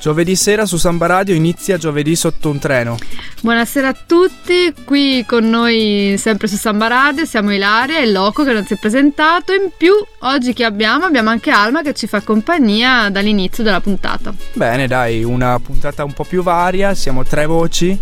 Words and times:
Giovedì 0.00 0.34
sera 0.34 0.64
su 0.64 0.78
Samba 0.78 1.04
Radio 1.04 1.34
inizia 1.34 1.76
giovedì 1.76 2.16
sotto 2.16 2.48
un 2.48 2.58
treno. 2.58 2.96
Buonasera 3.42 3.88
a 3.88 3.96
tutti, 4.06 4.72
qui 4.84 5.26
con 5.26 5.46
noi 5.46 6.14
sempre 6.16 6.48
su 6.48 6.56
Samba 6.56 6.86
Radio 6.86 7.26
siamo 7.26 7.52
Ilaria 7.52 7.98
e 7.98 8.10
Loco 8.10 8.42
che 8.42 8.54
non 8.54 8.64
si 8.64 8.72
è 8.72 8.76
presentato. 8.78 9.52
In 9.52 9.68
più, 9.76 9.92
oggi 10.20 10.54
che 10.54 10.64
abbiamo? 10.64 11.04
Abbiamo 11.04 11.28
anche 11.28 11.50
Alma 11.50 11.82
che 11.82 11.92
ci 11.92 12.06
fa 12.06 12.22
compagnia 12.22 13.10
dall'inizio 13.10 13.62
della 13.62 13.82
puntata. 13.82 14.32
Bene, 14.54 14.86
dai, 14.86 15.22
una 15.22 15.60
puntata 15.60 16.02
un 16.02 16.14
po' 16.14 16.24
più 16.24 16.42
varia, 16.42 16.94
siamo 16.94 17.22
tre 17.22 17.44
voci. 17.44 17.98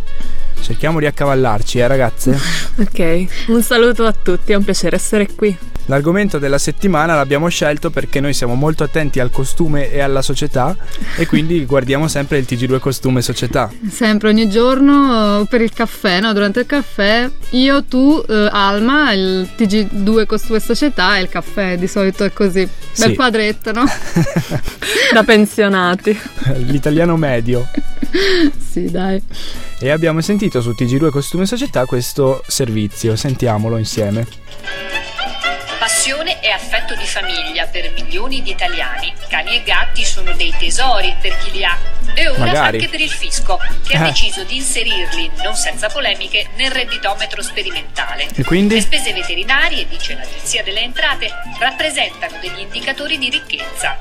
Cerchiamo 0.61 0.99
di 0.99 1.07
accavallarci, 1.07 1.79
eh 1.79 1.87
ragazze? 1.87 2.39
ok, 2.79 3.25
un 3.49 3.63
saluto 3.63 4.05
a 4.05 4.13
tutti, 4.13 4.53
è 4.53 4.55
un 4.55 4.65
piacere 4.65 4.97
essere 4.97 5.27
qui. 5.35 5.57
L'argomento 5.89 6.39
della 6.39 6.59
settimana 6.59 7.15
l'abbiamo 7.15 7.49
scelto 7.49 7.89
perché 7.89 8.21
noi 8.21 8.35
siamo 8.35 8.55
molto 8.55 8.85
attenti 8.85 9.21
al 9.21 9.31
costume 9.31 9.91
e 9.91 10.01
alla 10.01 10.21
società 10.21 10.77
e 11.17 11.27
quindi 11.27 11.65
guardiamo 11.67 12.09
sempre 12.09 12.37
il 12.37 12.47
TG2 12.47 12.79
costume 12.79 13.23
società. 13.23 13.71
Sempre, 13.91 14.29
ogni 14.29 14.51
giorno 14.51 15.47
per 15.49 15.63
il 15.63 15.73
caffè, 15.73 16.21
no? 16.21 16.35
Durante 16.35 16.61
il 16.61 16.67
caffè 16.67 17.31
io, 17.51 17.85
tu, 17.85 18.23
eh, 18.29 18.49
Alma, 18.53 19.13
il 19.13 19.49
TG2 19.57 20.27
costume 20.27 20.61
società 20.61 21.17
e 21.17 21.23
il 21.23 21.31
caffè, 21.31 21.79
di 21.79 21.87
solito 21.87 22.25
è 22.25 22.35
così. 22.35 22.69
Sì. 22.93 23.07
Bel 23.07 23.15
quadretto, 23.15 23.73
no? 23.73 23.85
da 25.15 25.23
pensionati. 25.25 26.19
L'italiano 26.67 27.17
medio. 27.17 27.67
sì, 28.59 28.91
dai. 28.91 29.23
E 29.81 29.91
abbiamo 29.91 30.21
sentito 30.21 30.61
su 30.61 30.71
TG2 30.71 31.11
Costume 31.11 31.47
Società 31.47 31.85
questo 31.85 32.43
servizio, 32.47 33.17
sentiamolo 33.17 33.77
insieme. 33.77 34.27
Passione 36.29 36.41
e 36.41 36.51
affetto 36.51 36.95
di 36.95 37.07
famiglia 37.07 37.67
per 37.67 37.91
milioni 37.93 38.43
di 38.43 38.51
italiani. 38.51 39.13
Cani 39.29 39.57
e 39.57 39.63
gatti 39.63 40.05
sono 40.05 40.33
dei 40.35 40.53
tesori 40.59 41.17
per 41.21 41.37
chi 41.39 41.51
li 41.53 41.65
ha 41.65 41.77
e 42.15 42.29
ora 42.29 42.47
Magari. 42.47 42.79
anche 42.79 42.89
per 42.89 43.01
il 43.01 43.11
fisco, 43.11 43.59
che 43.87 43.97
ha 43.97 44.07
eh. 44.07 44.09
deciso 44.09 44.43
di 44.43 44.57
inserirli, 44.57 45.31
non 45.43 45.55
senza 45.55 45.89
polemiche, 45.89 46.49
nel 46.57 46.71
redditometro 46.71 47.43
sperimentale. 47.43 48.29
E 48.35 48.43
quindi? 48.43 48.75
Le 48.75 48.81
spese 48.81 49.13
veterinarie, 49.13 49.87
dice 49.87 50.15
l'Agenzia 50.15 50.63
delle 50.65 50.81
Entrate, 50.81 51.31
rappresentano 51.61 52.39
degli 52.41 52.59
indicatori 52.59 53.19
di 53.19 53.31
ricchezza. 53.31 53.97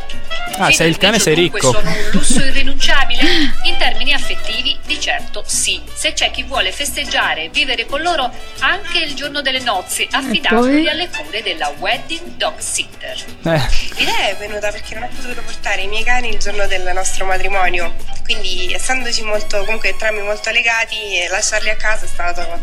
Ah, 0.57 0.71
sei 0.71 0.89
il 0.89 0.97
cane 0.97 1.19
sei 1.19 1.35
ricco. 1.35 1.71
sono 1.71 1.89
un 1.89 2.09
lusso 2.11 2.39
irrinunciabile? 2.43 3.21
In 3.65 3.77
termini 3.77 4.13
affettivi, 4.13 4.77
di 4.85 4.99
certo 4.99 5.43
sì. 5.45 5.79
Se 5.93 6.13
c'è 6.13 6.31
chi 6.31 6.43
vuole 6.43 6.71
festeggiare 6.71 7.43
e 7.43 7.49
vivere 7.49 7.85
con 7.85 8.01
loro 8.01 8.31
anche 8.59 8.99
il 8.99 9.13
giorno 9.13 9.41
delle 9.41 9.59
nozze, 9.59 10.07
affidandoli 10.09 10.89
alle 10.89 11.09
cure 11.09 11.43
della 11.43 11.71
wedding 11.77 12.16
dog 12.35 12.57
sitter. 12.57 13.25
Eh. 13.43 13.61
L'idea 13.97 14.29
è 14.29 14.35
venuta 14.37 14.71
perché 14.71 14.93
non 14.95 15.03
ho 15.03 15.09
potuto 15.15 15.41
portare 15.41 15.81
i 15.81 15.87
miei 15.87 16.03
cani 16.03 16.29
il 16.29 16.39
giorno 16.39 16.65
del 16.67 16.91
nostro 16.93 17.25
matrimonio 17.25 18.17
quindi 18.27 18.73
essendoci 18.73 19.23
molto, 19.23 19.63
comunque 19.63 19.89
entrambi 19.89 20.21
molto 20.21 20.51
legati, 20.51 21.25
lasciarli 21.29 21.69
a 21.69 21.77
casa 21.77 22.03
è 22.03 22.07
stato 22.09 22.59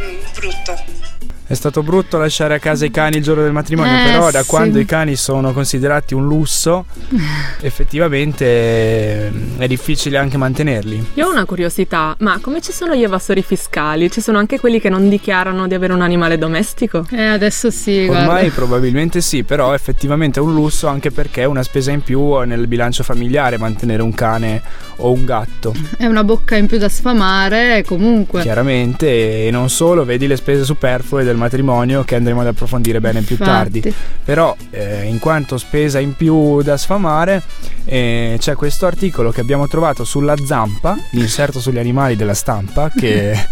mm, 0.00 0.20
brutto. 0.34 1.18
È 1.50 1.54
stato 1.54 1.82
brutto 1.82 2.16
lasciare 2.16 2.54
a 2.54 2.58
casa 2.60 2.84
i 2.84 2.92
cani 2.92 3.16
il 3.16 3.24
giorno 3.24 3.42
del 3.42 3.50
matrimonio, 3.50 3.92
eh, 3.92 4.04
però 4.04 4.30
da 4.30 4.42
sì. 4.42 4.48
quando 4.48 4.78
i 4.78 4.84
cani 4.84 5.16
sono 5.16 5.52
considerati 5.52 6.14
un 6.14 6.24
lusso, 6.24 6.84
effettivamente 7.62 9.32
mm, 9.34 9.58
è 9.58 9.66
difficile 9.66 10.16
anche 10.16 10.36
mantenerli. 10.36 11.08
Io 11.14 11.26
ho 11.26 11.30
una 11.32 11.44
curiosità, 11.46 12.14
ma 12.20 12.38
come 12.40 12.60
ci 12.60 12.70
sono 12.70 12.94
gli 12.94 13.02
evasori 13.02 13.42
fiscali? 13.42 14.08
Ci 14.12 14.20
sono 14.20 14.38
anche 14.38 14.60
quelli 14.60 14.78
che 14.78 14.90
non 14.90 15.08
dichiarano 15.08 15.66
di 15.66 15.74
avere 15.74 15.92
un 15.92 16.02
animale 16.02 16.38
domestico? 16.38 17.04
Eh, 17.10 17.24
adesso 17.24 17.72
sì. 17.72 18.06
Ormai 18.08 18.24
guarda. 18.26 18.50
probabilmente 18.50 19.20
sì, 19.20 19.42
però 19.42 19.74
effettivamente 19.74 20.38
è 20.38 20.42
un 20.44 20.54
lusso 20.54 20.86
anche 20.86 21.10
perché 21.10 21.42
è 21.42 21.46
una 21.46 21.64
spesa 21.64 21.90
in 21.90 22.02
più 22.02 22.38
nel 22.42 22.68
bilancio 22.68 23.02
familiare 23.02 23.58
mantenere 23.58 24.02
un 24.02 24.14
cane 24.14 24.62
o 24.98 25.10
un 25.10 25.24
gatto. 25.24 25.74
È 25.96 26.06
una 26.06 26.22
bocca 26.22 26.54
in 26.54 26.68
più 26.68 26.78
da 26.78 26.88
sfamare 26.88 27.82
comunque. 27.84 28.42
Chiaramente, 28.42 29.46
e 29.46 29.50
non 29.50 29.68
solo, 29.68 30.04
vedi 30.04 30.28
le 30.28 30.36
spese 30.36 30.62
superflue 30.62 31.24
del 31.24 31.38
matrimonio 31.40 32.04
che 32.04 32.14
andremo 32.14 32.40
ad 32.40 32.46
approfondire 32.46 33.00
bene 33.00 33.22
più 33.22 33.36
Infatti. 33.38 33.80
tardi. 33.80 33.94
Però 34.24 34.54
eh, 34.70 35.04
in 35.04 35.18
quanto 35.18 35.58
spesa 35.58 35.98
in 35.98 36.14
più 36.14 36.62
da 36.62 36.76
sfamare 36.76 37.42
eh, 37.84 38.36
c'è 38.38 38.54
questo 38.54 38.86
articolo 38.86 39.30
che 39.30 39.40
abbiamo 39.40 39.66
trovato 39.66 40.04
sulla 40.04 40.36
zampa, 40.44 40.96
l'inserto 41.12 41.60
sugli 41.60 41.78
animali 41.78 42.14
della 42.14 42.34
stampa, 42.34 42.90
che 42.94 43.32
è 43.32 43.46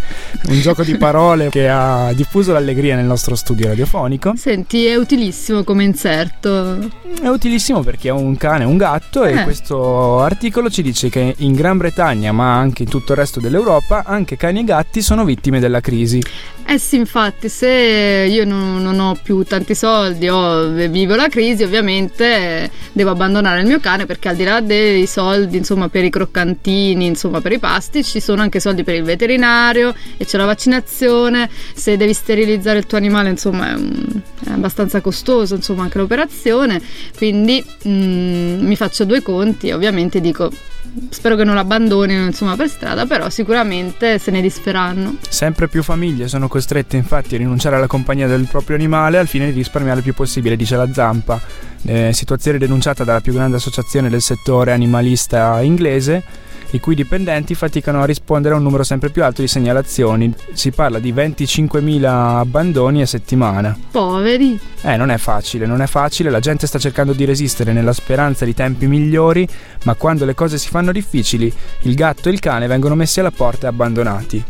un 0.49 0.61
gioco 0.61 0.85
di 0.85 0.97
parole 0.97 1.49
che 1.49 1.69
ha 1.69 2.13
diffuso 2.13 2.53
l'allegria 2.53 2.95
nel 2.95 3.07
nostro 3.07 3.35
studio 3.35 3.69
radiofonico. 3.69 4.35
Senti, 4.37 4.87
è 4.87 4.95
utilissimo 4.95 5.65
come 5.65 5.85
inserto. 5.85 6.79
È 7.21 7.27
utilissimo 7.27 7.83
perché 7.83 8.09
è 8.09 8.13
un 8.13 8.37
cane 8.37 8.63
e 8.65 8.67
un 8.67 8.77
gatto 8.77 9.25
eh. 9.25 9.33
e 9.33 9.43
questo 9.43 10.21
articolo 10.21 10.71
ci 10.71 10.83
dice 10.83 11.09
che 11.09 11.35
in 11.39 11.55
Gran 11.55 11.79
Bretagna, 11.79 12.33
ma 12.33 12.55
anche 12.55 12.85
in 12.85 12.89
tutto 12.89 13.13
il 13.13 13.19
resto 13.19 13.41
dell'Europa, 13.41 14.05
anche 14.05 14.37
cani 14.37 14.61
e 14.61 14.65
gatti 14.65 15.03
sono 15.03 15.25
vittime 15.25 15.59
della 15.59 15.81
crisi. 15.81 16.23
Eh 16.71 16.77
sì, 16.77 16.97
infatti, 16.97 17.49
se 17.49 18.27
io 18.29 18.45
non, 18.45 18.83
non 18.83 19.01
ho 19.01 19.19
più 19.23 19.43
tanti 19.43 19.75
soldi 19.75 20.29
o 20.29 20.69
vivo 20.69 21.15
la 21.15 21.29
crisi, 21.29 21.63
ovviamente 21.63 22.71
devo 22.93 23.09
abbandonare 23.09 23.63
il 23.63 23.67
mio 23.67 23.81
cane 23.81 24.05
perché 24.05 24.29
al 24.29 24.37
di 24.37 24.45
là 24.45 24.61
dei 24.61 25.07
soldi, 25.07 25.57
insomma, 25.57 25.89
per 25.89 26.05
i 26.05 26.11
croccantini, 26.11 27.07
insomma, 27.07 27.41
per 27.41 27.53
i 27.53 27.59
pasti, 27.59 28.05
ci 28.05 28.21
sono 28.21 28.43
anche 28.43 28.61
soldi 28.61 28.85
per 28.85 28.97
il 28.97 29.03
veterinario 29.03 29.95
e 30.19 30.27
c'è 30.27 30.37
la 30.37 30.45
vaccinazione. 30.45 31.49
Se 31.73 31.97
devi 31.97 32.13
sterilizzare 32.13 32.81
il 32.81 32.87
tuo 32.87 32.99
animale, 32.99 33.31
insomma, 33.31 33.71
è, 33.71 33.73
un, 33.73 34.21
è 34.45 34.51
abbastanza 34.51 35.01
costoso, 35.01 35.55
insomma, 35.55 35.85
anche 35.85 35.97
l'operazione. 35.97 36.83
Quindi 37.17 37.65
mm, 37.89 38.61
mi 38.61 38.77
faccio 38.77 39.07
due 39.07 39.23
conti 39.23 39.71
ovviamente 39.71 40.21
dico 40.21 40.51
spero 41.11 41.37
che 41.37 41.45
non 41.45 41.55
l'abbandonino 41.55 42.25
insomma 42.25 42.57
per 42.57 42.69
strada 42.69 43.07
però 43.07 43.29
sicuramente 43.31 44.19
se 44.19 44.31
ne 44.31 44.41
disferanno. 44.41 45.17
Sempre 45.29 45.69
più 45.69 45.83
famiglie 45.83 46.29
sono 46.29 46.49
costrette 46.49 46.97
infatti 46.97 47.35
a 47.35 47.39
rinunciare 47.39 47.77
alla 47.77 47.87
compagnia 47.87 48.27
del 48.27 48.47
proprio 48.51 48.77
animale 48.77 49.19
al 49.19 49.27
fine 49.27 49.47
di 49.47 49.53
risparmiare 49.53 49.99
il 49.99 50.05
più 50.05 50.15
possibile 50.15 50.57
dice 50.57 50.77
la 50.77 50.93
Zampa. 50.93 51.41
Eh, 51.83 52.13
situazione 52.13 52.59
denunciata 52.59 53.05
dalla 53.05 53.21
più 53.21 53.33
grande 53.33 53.57
associazione 53.57 54.09
del 54.09 54.23
settore 54.23 54.73
animalista 54.73 55.61
inglese 55.61 56.47
i 56.71 56.81
cui 56.81 56.95
dipendenti 56.95 57.55
faticano 57.55 58.03
a 58.03 58.07
rispondere 58.07 58.55
a 58.55 58.57
un 58.57 58.63
numero 58.63 58.83
sempre 58.83 59.11
più 59.11 59.25
alto 59.25 59.41
di 59.41 59.49
segnalazioni. 59.49 60.35
Si 60.53 60.71
parla 60.71 60.99
di 60.99 61.13
25.000 61.13 62.05
abbandoni 62.05 63.03
a 63.03 63.07
settimana. 63.07 63.77
Poveri. 63.91 64.59
Eh, 64.83 64.97
non 64.97 65.11
è 65.11 65.17
facile, 65.17 65.67
non 65.67 65.81
è 65.81 65.87
facile, 65.87 66.31
la 66.31 66.41
gente 66.41 66.67
sta 66.67 66.79
cercando 66.79 67.13
di 67.13 67.25
resistere 67.25 67.73
nella 67.73 67.93
speranza 67.93 68.45
di 68.45 68.55
tempi 68.55 68.87
migliori, 68.87 69.49
ma 69.85 69.95
quando 69.95 70.25
le 70.25 70.35
cose 70.35 70.59
si 70.59 70.69
fanno 70.69 70.93
difficili, 70.93 71.53
il 71.83 71.95
gatto 71.95 72.29
e 72.29 72.33
il 72.33 72.41
cane 72.41 72.67
vengono 72.67 72.95
messi 72.95 73.21
alla 73.21 73.31
porta 73.31 73.67
e 73.67 73.71
abbandonati. 73.71 74.45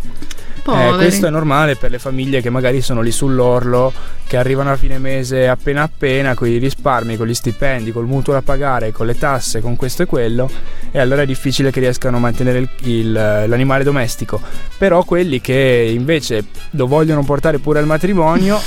Eh, 0.71 0.95
questo 0.97 1.27
è 1.27 1.31
normale 1.31 1.77
per 1.77 1.91
le 1.91 1.99
famiglie 1.99 2.41
che 2.43 2.51
magari 2.51 2.83
sono 2.83 3.01
lì 3.01 3.11
sull'orlo, 3.11 3.93
che 4.27 4.37
arrivano 4.37 4.71
a 4.71 4.77
fine 4.77 4.99
mese 4.99 5.49
appena 5.49 5.83
appena 5.83 6.35
con 6.35 6.49
i 6.49 6.59
risparmi, 6.59 7.17
con 7.17 7.27
gli 7.27 7.35
stipendi, 7.35 7.93
col 7.93 8.07
mutuo 8.07 8.35
da 8.35 8.43
pagare, 8.43 8.93
con 8.93 9.07
le 9.07 9.17
tasse, 9.17 9.61
con 9.61 9.77
questo 9.77 10.03
e 10.03 10.07
quello, 10.07 10.51
e 10.91 10.99
allora 10.99 11.23
è 11.23 11.27
difficile 11.27 11.71
che 11.71 11.81
riescano 11.81 12.19
a 12.19 12.21
mantenere 12.21 12.59
il, 12.59 12.69
il, 12.83 13.13
l'animale 13.13 13.85
domestico. 13.85 14.41
Però 14.77 15.05
quelli 15.05 15.41
che 15.41 15.91
invece 15.93 16.45
lo 16.71 16.87
vogliono 16.87 17.25
portare 17.25 17.59
pure 17.59 17.79
al 17.79 17.87
matrimonio... 17.87 18.61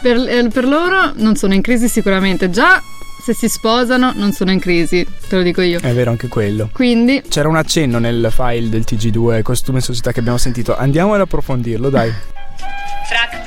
per, 0.00 0.16
eh, 0.16 0.48
per 0.52 0.64
loro 0.64 1.12
non 1.16 1.36
sono 1.36 1.54
in 1.54 1.60
crisi 1.60 1.88
sicuramente, 1.88 2.50
già 2.50 2.82
se 3.20 3.34
si 3.34 3.48
sposano 3.48 4.12
non 4.14 4.32
sono 4.32 4.50
in 4.50 4.58
crisi, 4.58 5.06
te 5.28 5.36
lo 5.36 5.42
dico 5.42 5.60
io. 5.60 5.80
È 5.80 5.92
vero 5.92 6.10
anche 6.10 6.28
quello. 6.28 6.70
Quindi 6.72 7.22
c'era 7.28 7.48
un 7.48 7.56
accenno 7.56 7.98
nel 7.98 8.28
file 8.30 8.68
del 8.68 8.84
TG2 8.86 9.42
Costume 9.42 9.78
e 9.78 9.82
Società 9.82 10.12
che 10.12 10.20
abbiamo 10.20 10.38
sentito. 10.38 10.76
Andiamo 10.76 11.14
ad 11.14 11.20
approfondirlo, 11.20 11.90
dai. 11.90 12.12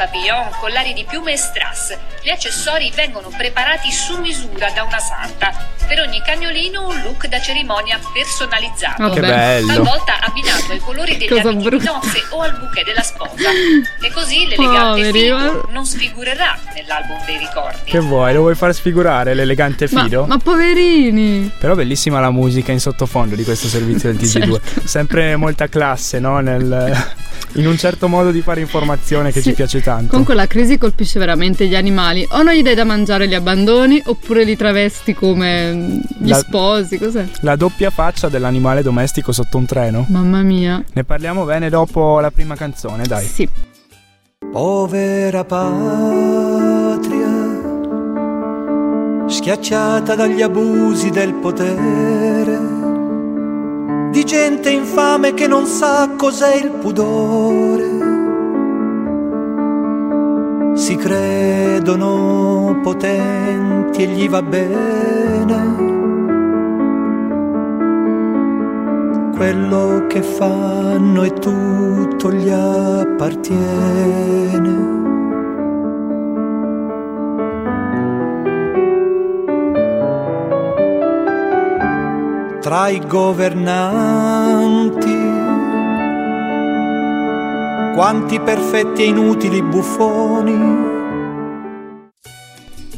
Papillon, 0.02 0.50
collari 0.60 0.94
di 0.94 1.06
piume 1.08 1.34
e 1.34 1.38
strass. 1.38 1.96
Gli 2.24 2.30
accessori 2.30 2.92
vengono 2.96 3.30
preparati 3.38 3.92
su 3.92 4.20
misura 4.20 4.72
da 4.72 4.82
una 4.82 4.98
santa. 4.98 5.54
Per 5.88 6.00
ogni 6.00 6.20
cagnolino 6.26 6.88
un 6.88 7.02
look 7.04 7.28
da 7.28 7.40
cerimonia 7.40 8.00
personalizzato. 8.12 9.04
Oh, 9.04 9.10
che 9.12 9.20
bello. 9.20 9.74
Talvolta 9.74 10.20
abbinato 10.20 10.72
ai 10.72 10.80
colori 10.80 11.18
degli 11.18 11.38
abiti 11.38 11.70
di 11.70 11.84
nozze 11.84 12.24
o 12.32 12.42
al 12.42 12.58
bouquet 12.58 12.84
della 12.84 13.04
sposa. 13.04 13.50
E 14.02 14.12
così 14.12 14.48
l'elegante 14.48 15.12
figo 15.12 15.68
non 15.70 15.86
sfigurerà 15.86 16.58
nell'album 16.74 17.24
dei 17.26 17.38
ricordi. 17.38 17.92
Che 17.92 18.00
vuoi? 18.00 18.34
Lo 18.34 18.40
vuoi 18.40 18.56
far 18.56 18.74
sfigurare 18.74 19.36
l'elegante 19.36 19.88
fido? 19.88 20.22
Ma, 20.22 20.28
ma 20.28 20.38
poverini! 20.40 21.52
Però 21.60 21.76
bellissima 21.76 22.20
la 22.20 22.32
musica 22.32 22.72
in 22.72 22.80
sottofondo 22.80 23.36
di 23.36 23.44
questo 23.44 23.68
servizio 23.68 24.12
del 24.12 24.20
TG2. 24.20 24.50
certo. 24.50 24.88
Sempre 24.88 25.36
molta 25.36 25.68
classe, 25.68 26.20
no? 26.20 26.40
Nel, 26.40 27.14
in 27.54 27.68
un 27.68 27.78
certo 27.78 28.08
modo 28.08 28.32
di 28.32 28.42
fare 28.42 28.62
informazione 28.62 29.32
che 29.32 29.42
sì. 29.42 29.50
ci 29.50 29.56
piace 29.56 29.82
tanto. 29.82 29.91
Comunque 30.08 30.34
la 30.34 30.48
crisi 30.48 30.78
colpisce 30.78 31.20
veramente 31.20 31.68
gli 31.68 31.76
animali. 31.76 32.28
O 32.32 32.42
non 32.42 32.54
gli 32.54 32.62
dai 32.62 32.76
da 32.76 32.84
mangiare 32.84 33.26
li 33.26 33.36
abbandoni, 33.36 34.02
oppure 34.06 34.44
li 34.44 34.56
travesti 34.56 35.14
come 35.14 36.02
gli 36.18 36.30
la, 36.30 36.36
sposi. 36.36 36.98
Cos'è? 36.98 37.26
La 37.42 37.56
doppia 37.56 37.90
faccia 37.90 38.30
dell'animale 38.30 38.82
domestico 38.82 39.32
sotto 39.32 39.58
un 39.58 39.66
treno. 39.66 40.06
Mamma 40.10 40.42
mia. 40.42 40.84
Ne 40.94 41.04
parliamo 41.04 41.46
bene 41.46 41.70
dopo 41.70 42.20
la 42.20 42.32
prima 42.32 42.56
canzone, 42.56 43.06
dai. 43.06 43.26
Sì. 43.26 43.48
Povera 44.52 45.46
patria, 45.46 45.70
schiacciata 49.28 50.16
dagli 50.16 50.42
abusi 50.42 51.10
del 51.10 51.34
potere 51.36 52.82
di 54.12 54.26
gente 54.26 54.70
infame 54.70 55.34
che 55.34 55.48
non 55.48 55.66
sa 55.66 56.10
cos'è 56.18 56.56
il 56.56 56.70
pudore. 56.72 57.71
Credono 61.02 62.80
potenti 62.84 64.04
e 64.04 64.08
gli 64.08 64.30
va 64.30 64.44
bene. 64.44 65.90
Quello 69.36 70.06
che 70.08 70.22
fanno 70.22 71.24
e 71.24 71.34
tutto 71.34 72.32
gli 72.32 72.50
appartiene. 72.50 74.00
tra 82.62 82.88
i 82.90 83.00
governanti. 83.06 84.30
Quanti 87.96 88.40
perfetti 88.40 89.02
e 89.02 89.08
inutili 89.08 89.62
buffoni. 89.64 90.91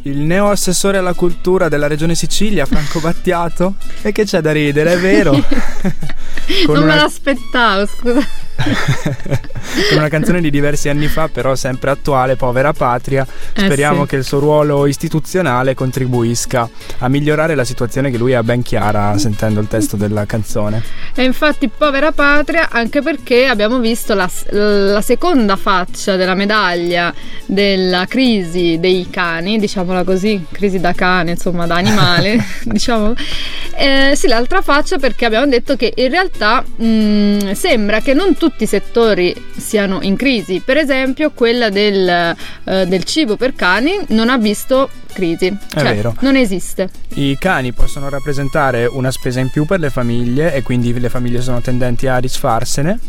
Il 0.06 0.18
neo 0.18 0.50
assessore 0.50 0.98
alla 0.98 1.14
cultura 1.14 1.70
della 1.70 1.88
regione 1.88 2.14
Sicilia, 2.14 2.66
Franco 2.66 3.00
Battiato. 3.00 3.76
E 4.02 4.12
che 4.12 4.26
c'è 4.26 4.42
da 4.42 4.52
ridere, 4.52 4.94
è 4.94 5.00
vero? 5.00 5.32
non 6.68 6.78
una... 6.78 6.86
me 6.86 6.96
l'aspettavo, 6.96 7.86
scusa. 7.86 8.28
con 9.90 9.98
una 9.98 10.10
canzone 10.10 10.42
di 10.42 10.50
diversi 10.50 10.90
anni 10.90 11.08
fa, 11.08 11.28
però 11.28 11.56
sempre 11.56 11.92
attuale, 11.92 12.36
Povera 12.36 12.74
Patria. 12.74 13.26
Eh, 13.54 13.62
Speriamo 13.62 14.00
eh 14.00 14.04
sì. 14.04 14.10
che 14.10 14.16
il 14.18 14.24
suo 14.24 14.40
ruolo 14.40 14.86
istituzionale 14.86 15.74
contribuisca 15.74 16.70
a 17.00 17.08
migliorare 17.08 17.56
la 17.56 17.64
situazione 17.64 18.12
che 18.12 18.18
lui 18.18 18.34
ha 18.34 18.44
ben 18.44 18.62
chiara 18.62 19.18
sentendo 19.18 19.60
il 19.60 19.68
testo 19.68 19.96
della 19.96 20.26
canzone. 20.26 20.82
E 21.16 21.24
infatti 21.24 21.70
Povera 21.70 22.12
Patria 22.12 22.70
anche 22.70 23.02
perché 23.02 23.46
abbiamo 23.46 23.80
visto 23.80 24.14
la, 24.14 24.30
la 24.50 25.02
seconda 25.02 25.56
faccia 25.56 26.16
della 26.16 26.34
medaglia 26.34 27.14
della 27.46 28.06
crisi 28.06 28.78
dei 28.80 29.08
cani, 29.10 29.60
diciamola 29.60 30.04
così, 30.04 30.46
crisi 30.52 30.80
da 30.80 30.94
cane, 30.94 31.32
insomma 31.32 31.66
da 31.66 31.76
animale, 31.76 32.44
diciamo. 32.64 33.14
Eh, 33.76 34.14
sì, 34.16 34.28
l'altra 34.28 34.62
faccia 34.62 34.98
perché 34.98 35.26
abbiamo 35.26 35.48
detto 35.48 35.76
che 35.76 35.94
in 35.96 36.10
realtà 36.10 36.64
mh, 36.64 36.86
mm, 36.86 37.52
sembra 37.52 38.00
che 38.00 38.14
non 38.14 38.36
tutti 38.36 38.53
i 38.58 38.66
settori 38.66 39.36
siano 39.56 40.02
in 40.02 40.16
crisi. 40.16 40.62
Per 40.64 40.78
esempio, 40.78 41.32
quella 41.32 41.70
del, 41.70 42.36
uh, 42.64 42.86
del 42.86 43.04
cibo 43.04 43.36
per 43.36 43.54
cani 43.56 44.00
non 44.10 44.30
ha 44.30 44.38
visto 44.38 44.90
crisi. 45.12 45.48
È 45.48 45.80
cioè, 45.80 45.96
vero. 45.96 46.16
Non 46.22 46.36
esiste. 46.36 46.90
I 47.16 47.38
cani 47.40 47.72
possono 47.74 48.10
rappresentare 48.10 48.86
una 48.86 49.12
spesa 49.12 49.40
in 49.40 49.50
più 49.50 49.66
per 49.66 49.80
le 49.80 49.90
famiglie 49.90 50.54
e 50.54 50.62
quindi 50.62 50.98
le 51.00 51.10
famiglie 51.10 51.42
sono 51.42 51.62
tendenti 51.62 52.08
a 52.08 52.20
disfarsene. 52.20 53.00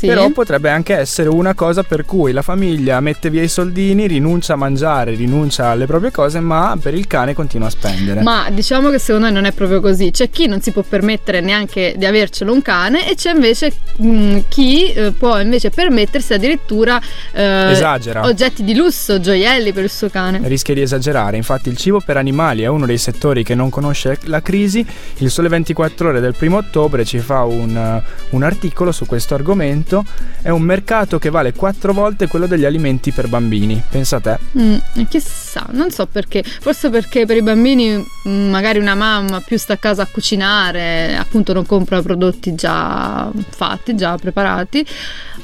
Sì. 0.00 0.06
Però 0.06 0.30
potrebbe 0.30 0.70
anche 0.70 0.96
essere 0.96 1.28
una 1.28 1.52
cosa 1.52 1.82
per 1.82 2.06
cui 2.06 2.32
la 2.32 2.40
famiglia 2.40 3.00
mette 3.00 3.28
via 3.28 3.42
i 3.42 3.48
soldini, 3.48 4.06
rinuncia 4.06 4.54
a 4.54 4.56
mangiare, 4.56 5.14
rinuncia 5.14 5.66
alle 5.66 5.84
proprie 5.84 6.10
cose, 6.10 6.40
ma 6.40 6.74
per 6.80 6.94
il 6.94 7.06
cane 7.06 7.34
continua 7.34 7.66
a 7.66 7.70
spendere. 7.70 8.22
Ma 8.22 8.48
diciamo 8.50 8.88
che 8.88 8.98
secondo 8.98 9.26
me 9.26 9.32
non 9.32 9.44
è 9.44 9.52
proprio 9.52 9.82
così. 9.82 10.10
C'è 10.10 10.30
chi 10.30 10.46
non 10.46 10.62
si 10.62 10.70
può 10.70 10.80
permettere 10.80 11.42
neanche 11.42 11.92
di 11.98 12.06
avercelo 12.06 12.50
un 12.50 12.62
cane 12.62 13.10
e 13.10 13.14
c'è 13.14 13.32
invece 13.32 13.74
mh, 13.96 14.08
mm, 14.08 14.38
chi 14.48 14.90
eh, 14.90 15.12
può 15.12 15.38
invece 15.38 15.68
permettersi 15.68 16.32
addirittura 16.32 16.98
eh, 17.32 17.78
oggetti 18.22 18.64
di 18.64 18.74
lusso, 18.74 19.20
gioielli 19.20 19.74
per 19.74 19.84
il 19.84 19.90
suo 19.90 20.08
cane. 20.08 20.40
Rischia 20.44 20.72
di 20.72 20.80
esagerare. 20.80 21.36
Infatti 21.36 21.68
il 21.68 21.76
cibo 21.76 22.00
per 22.00 22.16
animali 22.16 22.62
è 22.62 22.68
uno 22.68 22.86
dei 22.86 22.96
settori 22.96 23.44
che 23.44 23.54
non 23.54 23.68
conosce 23.68 24.16
la 24.22 24.40
crisi. 24.40 24.82
Il 25.18 25.30
Sole 25.30 25.48
24 25.48 26.08
ore 26.08 26.20
del 26.20 26.34
primo 26.34 26.56
ottobre 26.56 27.04
ci 27.04 27.18
fa 27.18 27.42
un, 27.42 28.02
un 28.30 28.42
articolo 28.42 28.92
su 28.92 29.04
questo 29.04 29.34
argomento 29.34 29.88
mercato 29.90 30.04
è 30.42 30.48
un 30.48 30.62
mercato 30.62 31.18
che 31.18 31.28
vale 31.28 31.52
quattro 31.52 31.92
volte 31.92 32.28
quello 32.28 32.46
degli 32.46 32.64
alimenti 32.64 33.10
per 33.10 33.28
bambini. 33.28 33.82
Pensa 33.90 34.16
a 34.16 34.20
te. 34.20 34.38
Mm, 34.58 34.76
chissà, 35.08 35.66
non 35.72 35.90
so 35.90 36.06
perché. 36.06 36.42
Forse 36.42 36.88
perché 36.88 37.26
per 37.26 37.36
i 37.36 37.42
bambini 37.42 37.96
mm, 38.28 38.50
magari 38.50 38.78
una 38.78 38.94
mamma 38.94 39.40
più 39.40 39.58
sta 39.58 39.74
a 39.74 39.76
casa 39.76 40.02
a 40.02 40.08
cucinare, 40.10 41.16
appunto 41.16 41.52
non 41.52 41.66
compra 41.66 42.00
prodotti 42.00 42.54
già 42.54 43.30
fatti, 43.50 43.96
già 43.96 44.16
preparati. 44.16 44.86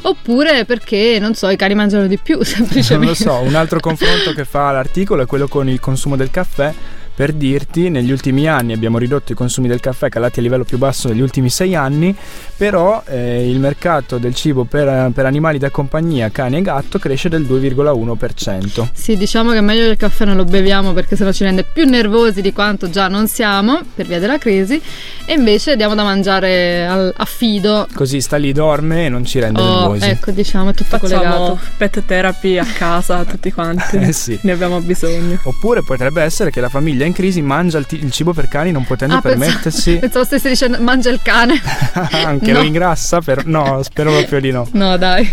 Oppure 0.02 0.64
perché, 0.64 1.18
non 1.20 1.34
so, 1.34 1.48
i 1.48 1.56
cani 1.56 1.74
mangiano 1.74 2.06
di 2.06 2.18
più, 2.18 2.42
semplicemente. 2.42 2.84
Non 2.96 3.08
lo 3.08 3.14
so, 3.14 3.34
un 3.46 3.54
altro 3.54 3.80
confronto 3.80 4.32
che 4.32 4.44
fa 4.44 4.70
l'articolo 4.70 5.22
è 5.22 5.26
quello 5.26 5.48
con 5.48 5.68
il 5.68 5.80
consumo 5.80 6.16
del 6.16 6.30
caffè 6.30 6.72
per 7.16 7.32
dirti, 7.32 7.88
negli 7.88 8.10
ultimi 8.10 8.46
anni 8.46 8.74
abbiamo 8.74 8.98
ridotto 8.98 9.32
i 9.32 9.34
consumi 9.34 9.68
del 9.68 9.80
caffè 9.80 10.10
calati 10.10 10.40
a 10.40 10.42
livello 10.42 10.64
più 10.64 10.76
basso 10.76 11.08
degli 11.08 11.22
ultimi 11.22 11.48
sei 11.48 11.74
anni, 11.74 12.14
però 12.58 13.02
eh, 13.06 13.48
il 13.48 13.58
mercato 13.58 14.18
del 14.18 14.34
cibo 14.34 14.64
per, 14.64 15.10
per, 15.14 15.24
animali 15.24 15.56
da 15.56 15.70
compagnia, 15.70 16.28
cani 16.30 16.58
e 16.58 16.62
gatto, 16.62 16.98
cresce 16.98 17.30
del 17.30 17.44
2,1%. 17.44 18.88
Sì, 18.92 19.16
diciamo 19.16 19.52
che 19.52 19.56
è 19.56 19.60
meglio 19.62 19.84
che 19.84 19.92
il 19.92 19.96
caffè 19.96 20.26
non 20.26 20.36
lo 20.36 20.44
beviamo 20.44 20.92
perché 20.92 21.16
sennò 21.16 21.32
ci 21.32 21.44
rende 21.44 21.64
più 21.64 21.88
nervosi 21.88 22.42
di 22.42 22.52
quanto 22.52 22.90
già 22.90 23.08
non 23.08 23.26
siamo 23.28 23.80
per 23.94 24.04
via 24.06 24.18
della 24.18 24.36
crisi 24.36 24.78
e 25.24 25.32
invece 25.32 25.74
diamo 25.74 25.94
da 25.94 26.02
mangiare 26.02 26.86
al, 26.86 27.14
a 27.16 27.24
fido. 27.24 27.88
Così 27.94 28.20
sta 28.20 28.36
lì, 28.36 28.52
dorme 28.52 29.06
e 29.06 29.08
non 29.08 29.24
ci 29.24 29.40
rende 29.40 29.62
oh, 29.62 29.78
nervosi. 29.78 30.04
Ecco, 30.04 30.30
diciamo, 30.32 30.68
è 30.68 30.74
tutto 30.74 30.98
Facciamo 30.98 31.22
collegato. 31.22 31.58
pet 31.78 32.04
therapy 32.04 32.58
a 32.58 32.66
casa 32.66 33.24
tutti 33.24 33.50
quanti. 33.50 33.96
eh 34.04 34.12
sì. 34.12 34.38
Ne 34.42 34.52
abbiamo 34.52 34.82
bisogno. 34.82 35.38
Oppure 35.44 35.82
potrebbe 35.82 36.20
essere 36.22 36.50
che 36.50 36.60
la 36.60 36.68
famiglia 36.68 37.04
in 37.06 37.12
crisi 37.12 37.42
mangia 37.42 37.78
il, 37.78 37.86
t- 37.86 37.92
il 37.92 38.10
cibo 38.10 38.32
per 38.32 38.48
cani 38.48 38.70
non 38.70 38.84
potendo 38.84 39.16
ah, 39.16 39.20
permettersi. 39.20 39.96
Pensavo 39.98 40.24
stessi 40.24 40.48
dicendo 40.48 40.80
mangia 40.80 41.10
il 41.10 41.20
cane. 41.22 41.60
Anche 42.12 42.52
no. 42.52 42.58
lo 42.58 42.64
ingrassa? 42.64 43.20
Per... 43.20 43.46
No, 43.46 43.82
spero 43.82 44.10
proprio 44.12 44.40
di 44.40 44.50
no. 44.50 44.68
No, 44.76 44.96
dai. 44.98 45.30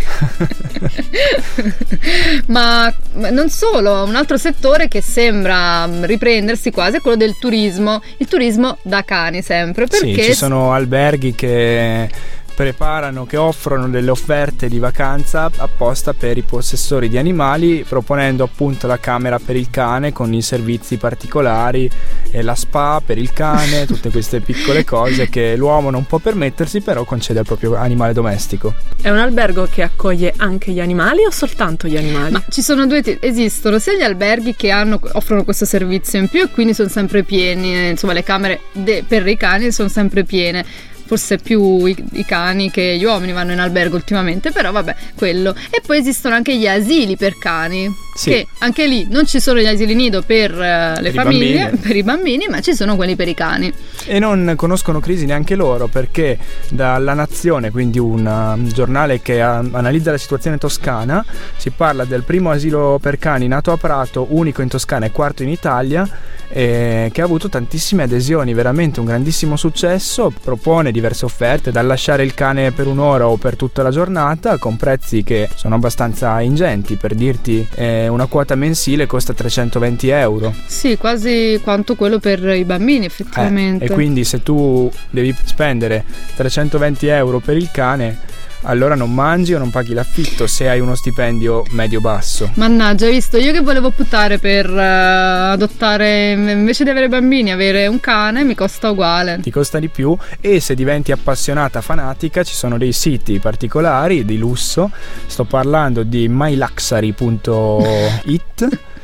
Ma 2.46 2.92
non 3.12 3.48
solo, 3.50 4.04
un 4.04 4.14
altro 4.16 4.36
settore 4.36 4.88
che 4.88 5.02
sembra 5.02 5.88
riprendersi 6.02 6.70
quasi 6.70 6.96
è 6.96 7.00
quello 7.00 7.16
del 7.16 7.36
turismo. 7.38 8.02
Il 8.16 8.26
turismo 8.26 8.78
da 8.82 9.02
cani 9.04 9.42
sempre. 9.42 9.86
Perché 9.86 10.14
sì, 10.14 10.22
ci 10.22 10.34
sono 10.34 10.72
alberghi 10.72 11.34
che 11.34 12.08
preparano, 12.54 13.26
che 13.26 13.36
offrono 13.36 13.88
delle 13.88 14.10
offerte 14.10 14.68
di 14.68 14.78
vacanza 14.78 15.50
apposta 15.56 16.14
per 16.14 16.38
i 16.38 16.42
possessori 16.42 17.08
di 17.08 17.18
animali, 17.18 17.84
proponendo 17.86 18.44
appunto 18.44 18.86
la 18.86 18.98
camera 18.98 19.38
per 19.38 19.56
il 19.56 19.68
cane 19.70 20.12
con 20.12 20.32
i 20.32 20.40
servizi 20.40 20.96
particolari 20.96 21.90
e 22.30 22.42
la 22.42 22.54
spa 22.54 23.02
per 23.04 23.18
il 23.18 23.32
cane, 23.32 23.86
tutte 23.86 24.10
queste 24.10 24.40
piccole 24.40 24.84
cose 24.84 25.28
che 25.28 25.56
l'uomo 25.56 25.90
non 25.90 26.06
può 26.06 26.18
permettersi, 26.18 26.80
però 26.80 27.04
concede 27.04 27.40
al 27.40 27.44
proprio 27.44 27.74
animale 27.74 28.12
domestico. 28.12 28.74
È 29.00 29.10
un 29.10 29.18
albergo 29.18 29.66
che 29.70 29.82
accoglie 29.82 30.32
anche 30.36 30.72
gli 30.72 30.80
animali 30.80 31.24
o 31.24 31.30
soltanto 31.30 31.88
gli 31.88 31.96
animali? 31.96 32.32
Ma 32.32 32.42
ci 32.48 32.62
sono 32.62 32.86
due 32.86 33.02
tipi, 33.02 33.26
esistono 33.26 33.78
sia 33.78 33.94
gli 33.94 34.02
alberghi 34.02 34.54
che 34.54 34.70
hanno, 34.70 35.00
offrono 35.12 35.44
questo 35.44 35.64
servizio 35.64 36.18
in 36.18 36.28
più 36.28 36.42
e 36.42 36.50
quindi 36.50 36.72
sono 36.74 36.88
sempre 36.88 37.24
pieni, 37.24 37.90
insomma 37.90 38.12
le 38.12 38.22
camere 38.22 38.60
de- 38.72 39.04
per 39.06 39.26
i 39.26 39.36
cani 39.36 39.72
sono 39.72 39.88
sempre 39.88 40.24
piene 40.24 40.92
forse 41.14 41.38
più 41.38 41.86
i, 41.86 41.96
i, 42.14 42.24
cani 42.24 42.70
che 42.72 42.96
gli 42.98 43.04
uomini 43.04 43.32
vanno 43.32 43.52
in 43.52 43.60
albergo 43.60 43.94
ultimamente, 43.94 44.50
però 44.50 44.72
vabbè, 44.72 44.94
quello. 45.14 45.54
E 45.70 45.80
poi 45.84 45.98
esistono 45.98 46.34
anche 46.34 46.56
gli 46.56 46.66
asili 46.66 47.16
per 47.16 47.38
cani, 47.38 47.88
sì. 48.16 48.30
che 48.30 48.46
anche 48.58 48.86
lì 48.88 49.06
non 49.08 49.24
ci 49.24 49.38
sono 49.38 49.60
gli 49.60 49.66
asili 49.66 49.94
nido 49.94 50.22
per 50.22 50.50
uh, 50.50 51.00
le 51.00 51.12
per 51.12 51.12
famiglie, 51.12 51.70
i 51.72 51.76
per 51.76 51.94
i 51.94 52.02
bambini, 52.02 52.46
ma 52.48 52.60
ci 52.60 52.74
sono 52.74 52.96
quelli 52.96 53.14
per 53.14 53.28
i 53.28 53.34
cani. 53.34 53.72
E 54.06 54.18
non 54.18 54.54
conoscono 54.56 54.98
crisi 54.98 55.24
neanche 55.24 55.54
loro, 55.54 55.86
perché 55.86 56.36
dalla 56.70 57.14
Nazione, 57.14 57.70
quindi 57.70 58.00
un 58.00 58.26
um, 58.26 58.66
giornale 58.72 59.22
che 59.22 59.40
uh, 59.40 59.68
analizza 59.70 60.10
la 60.10 60.18
situazione 60.18 60.58
toscana, 60.58 61.24
si 61.56 61.70
parla 61.70 62.04
del 62.04 62.24
primo 62.24 62.50
asilo 62.50 62.98
per 63.00 63.18
cani 63.18 63.46
nato 63.46 63.70
a 63.70 63.76
Prato, 63.76 64.26
unico 64.30 64.62
in 64.62 64.68
Toscana 64.68 65.06
e 65.06 65.12
quarto 65.12 65.44
in 65.44 65.48
Italia, 65.48 66.08
eh, 66.56 67.10
che 67.12 67.20
ha 67.20 67.24
avuto 67.24 67.48
tantissime 67.48 68.04
adesioni, 68.04 68.54
veramente 68.54 69.00
un 69.00 69.06
grandissimo 69.06 69.56
successo, 69.56 70.32
propone 70.40 70.92
diverse 70.92 71.24
offerte, 71.24 71.72
dal 71.72 71.84
lasciare 71.84 72.22
il 72.22 72.32
cane 72.32 72.70
per 72.70 72.86
un'ora 72.86 73.26
o 73.26 73.36
per 73.36 73.56
tutta 73.56 73.82
la 73.82 73.90
giornata, 73.90 74.56
con 74.58 74.76
prezzi 74.76 75.24
che 75.24 75.48
sono 75.56 75.74
abbastanza 75.74 76.40
ingenti, 76.40 76.94
per 76.94 77.14
dirti 77.14 77.66
eh, 77.74 78.06
una 78.06 78.26
quota 78.26 78.54
mensile 78.54 79.06
costa 79.06 79.32
320 79.32 80.08
euro. 80.10 80.54
Sì, 80.66 80.96
quasi 80.96 81.58
quanto 81.60 81.96
quello 81.96 82.20
per 82.20 82.44
i 82.44 82.64
bambini 82.64 83.06
effettivamente. 83.06 83.86
Eh, 83.86 83.88
e 83.88 83.90
quindi 83.90 84.22
se 84.22 84.40
tu 84.44 84.88
devi 85.10 85.34
spendere 85.44 86.04
320 86.36 87.06
euro 87.08 87.40
per 87.40 87.56
il 87.56 87.68
cane 87.72 88.16
allora 88.64 88.94
non 88.94 89.12
mangi 89.12 89.54
o 89.54 89.58
non 89.58 89.70
paghi 89.70 89.94
l'affitto 89.94 90.46
se 90.46 90.68
hai 90.68 90.80
uno 90.80 90.94
stipendio 90.94 91.64
medio-basso. 91.70 92.50
Mannaggia, 92.54 93.06
hai 93.06 93.12
visto? 93.12 93.38
Io 93.38 93.52
che 93.52 93.60
volevo 93.60 93.90
puttare 93.90 94.38
per 94.38 94.68
uh, 94.68 95.52
adottare, 95.52 96.32
invece 96.32 96.84
di 96.84 96.90
avere 96.90 97.08
bambini, 97.08 97.52
avere 97.52 97.86
un 97.86 98.00
cane, 98.00 98.44
mi 98.44 98.54
costa 98.54 98.90
uguale. 98.90 99.40
Ti 99.40 99.50
costa 99.50 99.78
di 99.78 99.88
più 99.88 100.16
e 100.40 100.60
se 100.60 100.74
diventi 100.74 101.12
appassionata, 101.12 101.80
fanatica, 101.80 102.42
ci 102.42 102.54
sono 102.54 102.78
dei 102.78 102.92
siti 102.92 103.38
particolari 103.38 104.24
di 104.24 104.38
lusso. 104.38 104.90
Sto 105.26 105.44
parlando 105.44 106.02
di 106.02 106.26
myluxury.it. 106.28 107.22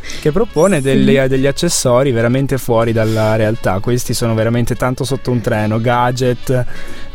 che 0.21 0.33
propone 0.33 0.81
degli, 0.81 1.19
degli, 1.19 1.47
accessori 1.47 2.11
veramente 2.11 2.57
fuori 2.59 2.93
dalla 2.93 3.37
realtà. 3.37 3.79
Questi 3.81 4.15
sono 4.15 4.35
veramente 4.35 4.75
tanto 4.75 5.05
sotto 5.05 5.31
un 5.31 5.41
treno, 5.41 5.79
gadget, 5.81 6.65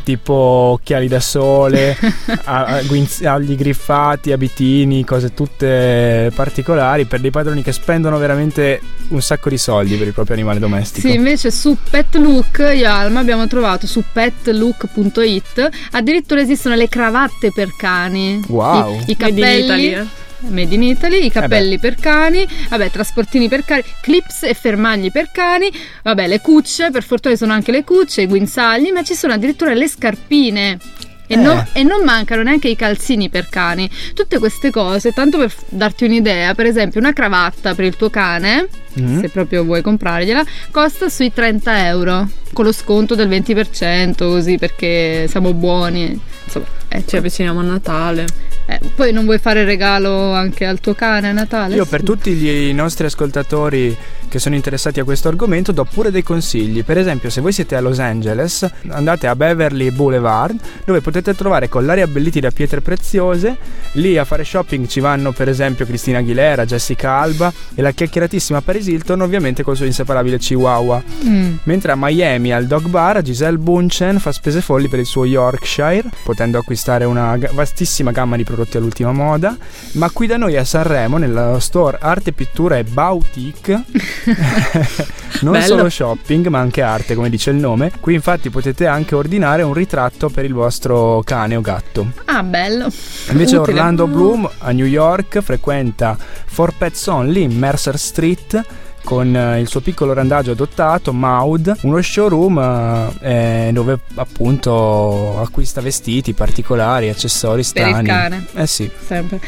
tipo 0.06 0.34
occhiali 0.34 1.08
da 1.08 1.20
sole, 1.20 1.98
agli 2.46 3.56
griffati, 3.56 4.32
abitini, 4.32 5.04
cose 5.04 5.34
tutte 5.34 6.32
particolari 6.34 7.06
per 7.06 7.20
dei 7.20 7.32
padroni 7.32 7.64
che 7.64 7.74
spendono 7.74 8.18
veramente 8.18 8.80
un 9.10 9.22
sacco 9.22 9.50
di 9.50 9.58
soldi 9.58 9.96
per 9.96 10.08
il 10.08 10.14
proprio 10.14 10.36
animale 10.36 10.60
domestico. 10.60 11.08
Sì, 11.08 11.16
invece 11.16 11.52
su 11.52 11.76
Petlook 11.90 12.60
io 12.60 12.70
e 12.70 12.86
Alma 12.86 13.20
abbiamo 13.20 13.48
trovato 13.48 13.88
su 13.88 14.04
petlook.it 14.14 15.70
addirittura 15.92 16.42
esistono 16.42 16.76
le 16.76 16.88
cravatte 16.88 17.52
per 17.52 17.76
cani. 17.76 18.42
Wow! 18.48 19.00
I, 19.00 19.12
i 19.12 19.18
cappelli 19.18 20.24
Made 20.50 20.74
in 20.74 20.84
Italy, 20.84 21.26
i 21.26 21.32
cappelli 21.32 21.76
eh 21.76 21.80
per 21.80 21.96
cani, 21.96 22.48
vabbè, 22.70 22.92
trasportini 22.92 23.48
per 23.48 23.64
cani, 23.66 23.84
clips 24.02 24.44
e 24.44 24.54
fermagli 24.54 25.12
per 25.12 25.30
cani, 25.32 25.72
vabbè, 26.04 26.28
le 26.28 26.42
cucce, 26.42 26.92
per 26.92 27.04
fortuna 27.04 27.36
sono 27.36 27.54
anche 27.54 27.72
le 27.72 27.84
cucce, 27.84 28.22
i 28.22 28.28
guinzagli, 28.28 28.92
ma 28.92 29.04
ci 29.04 29.16
sono 29.16 29.34
addirittura 29.34 29.74
le 29.74 29.88
scarpine. 29.88 30.80
E, 31.28 31.34
eh. 31.34 31.38
non, 31.38 31.66
e, 31.74 31.84
non, 31.84 32.04
mancano 32.04 32.44
neanche 32.44 32.68
i 32.68 32.76
calzini 32.76 33.30
per 33.30 33.48
cani. 33.50 33.90
Tutte 34.14 34.38
queste 34.40 34.70
cose, 34.70 35.12
tanto 35.12 35.38
per 35.38 35.54
darti 35.70 36.06
un'idea, 36.06 36.54
per 36.54 36.66
esempio 36.66 37.00
una 37.00 37.14
cravatta 37.14 37.74
per 37.74 37.86
il 37.86 37.96
tuo 37.96 38.10
cane, 38.10 38.68
mm. 39.00 39.20
se 39.22 39.30
proprio 39.30 39.64
vuoi 39.64 39.82
comprargliela, 39.82 40.44
costa 40.72 41.10
sui 41.10 41.34
30 41.34 41.88
euro, 41.88 42.30
con 42.54 42.66
lo 42.66 42.72
sconto 42.72 43.16
del 43.16 43.28
20%, 43.28 44.16
così 44.16 44.58
perché 44.58 45.26
siamo 45.28 45.54
buoni. 45.54 46.20
Insomma, 46.44 46.66
ecco. 46.88 47.08
ci 47.08 47.18
avviciniamo 47.18 47.60
a 47.60 47.64
Natale. 47.64 48.26
Eh, 48.68 48.80
poi 48.96 49.12
non 49.14 49.26
vuoi 49.26 49.38
fare 49.38 49.64
regalo 49.64 50.34
anche 50.34 50.66
al 50.66 50.80
tuo 50.80 50.96
cane 50.96 51.30
a 51.30 51.32
Natale? 51.32 51.76
Io 51.76 51.86
per 51.86 52.02
tutti 52.02 52.32
i 52.32 52.74
nostri 52.74 53.06
ascoltatori 53.06 53.96
che 54.28 54.40
sono 54.40 54.56
interessati 54.56 55.00
a 55.00 55.04
questo 55.04 55.28
argomento 55.28 55.72
do 55.72 55.86
pure 55.86 56.12
dei 56.12 56.24
consigli. 56.24 56.84
Per 56.84 56.98
esempio, 56.98 57.30
se 57.30 57.42
voi 57.42 57.52
siete 57.52 57.76
a 57.76 57.82
Los 57.82 58.00
Angeles, 58.00 58.70
andate 58.90 59.28
a 59.28 59.36
Beverly 59.36 59.92
Boulevard, 59.92 60.60
dove 60.86 61.02
potete 61.02 61.34
trovare 61.34 61.70
collari 61.70 62.02
abbelliti 62.02 62.40
da 62.40 62.52
pietre 62.52 62.82
preziose. 62.82 63.58
Lì 63.94 64.18
a 64.18 64.26
fare 64.26 64.44
shopping 64.44 64.88
ci 64.88 65.00
vanno 65.00 65.32
per 65.32 65.50
esempio 65.50 65.86
Cristina 65.86 66.20
Aguilera, 66.20 66.66
Jessica 66.66 67.12
Alba 67.12 67.52
e 67.74 67.82
la 67.82 67.92
chiacchieratissima 67.92 68.62
Paris 68.62 68.88
Hilton, 68.88 69.22
ovviamente 69.22 69.64
col 69.64 69.76
suo 69.76 69.86
inseparabile 69.86 70.38
Chihuahua. 70.38 71.02
Mm. 71.26 71.56
Mentre 71.64 71.92
a 71.92 71.96
Miami 71.98 72.52
al 72.52 72.66
Dog 72.66 72.88
Bar 72.88 73.22
Giselle 73.22 73.58
Bunchen 73.58 74.20
fa 74.20 74.32
spese 74.32 74.62
folli 74.62 74.88
per 74.88 75.00
il 75.00 75.06
suo 75.06 75.26
Yorkshire, 75.26 76.10
potendo 76.24 76.58
acquistare 76.58 77.06
una 77.06 77.38
vastissima 77.52 78.12
gamma 78.12 78.36
di 78.36 78.44
prodotti 78.44 78.78
all'ultima 78.78 79.12
moda, 79.12 79.58
ma 79.94 80.10
qui 80.10 80.28
da 80.28 80.38
noi 80.38 80.58
a 80.58 80.64
Sanremo, 80.64 81.18
nello 81.18 81.60
store 81.60 81.98
Arte, 82.00 82.34
Pittura 82.34 82.78
e 82.78 82.84
Boutique, 82.84 83.84
non 85.42 85.54
Bello. 85.54 85.66
solo 85.66 85.90
shopping 85.90 86.48
ma 86.48 86.60
anche 86.60 86.82
arte 86.82 87.16
come 87.16 87.30
dice 87.30 87.50
il 87.52 87.58
nome, 87.58 87.92
qui 88.00 88.14
infatti 88.14 88.50
potete 88.50 88.88
anche 88.88 89.16
ordinare 89.16 89.64
un 89.64 89.74
ritratto 89.74 90.30
per 90.30 90.46
il 90.46 90.54
vostro 90.54 91.22
cane 91.24 91.56
o 91.56 91.62
gatto. 91.62 92.12
Ah, 92.26 92.44
bello. 92.44 92.88
Invece 93.30 93.58
Utile. 93.58 93.80
Orlando 93.80 94.08
Bloom 94.08 94.50
a 94.60 94.72
New 94.72 94.86
York 94.86 95.42
frequenta 95.42 96.18
For 96.46 96.74
Pets 96.78 97.08
Only 97.08 97.44
in 97.44 97.58
Mercer 97.58 97.98
Street 97.98 98.64
con 99.06 99.34
eh, 99.34 99.62
il 99.62 99.68
suo 99.70 99.80
piccolo 99.80 100.12
randaggio 100.12 100.52
adottato, 100.52 101.14
Maud, 101.14 101.74
uno 101.84 102.02
showroom 102.02 103.14
eh, 103.22 103.70
dove 103.72 104.00
appunto 104.16 105.40
acquista 105.40 105.80
vestiti 105.80 106.34
particolari, 106.34 107.08
accessori 107.08 107.64
strani. 107.64 107.92
Per 107.94 108.02
il 108.02 108.08
cane. 108.08 108.46
Eh 108.56 108.68
sì. 108.68 108.90
Sempre. 109.06 109.40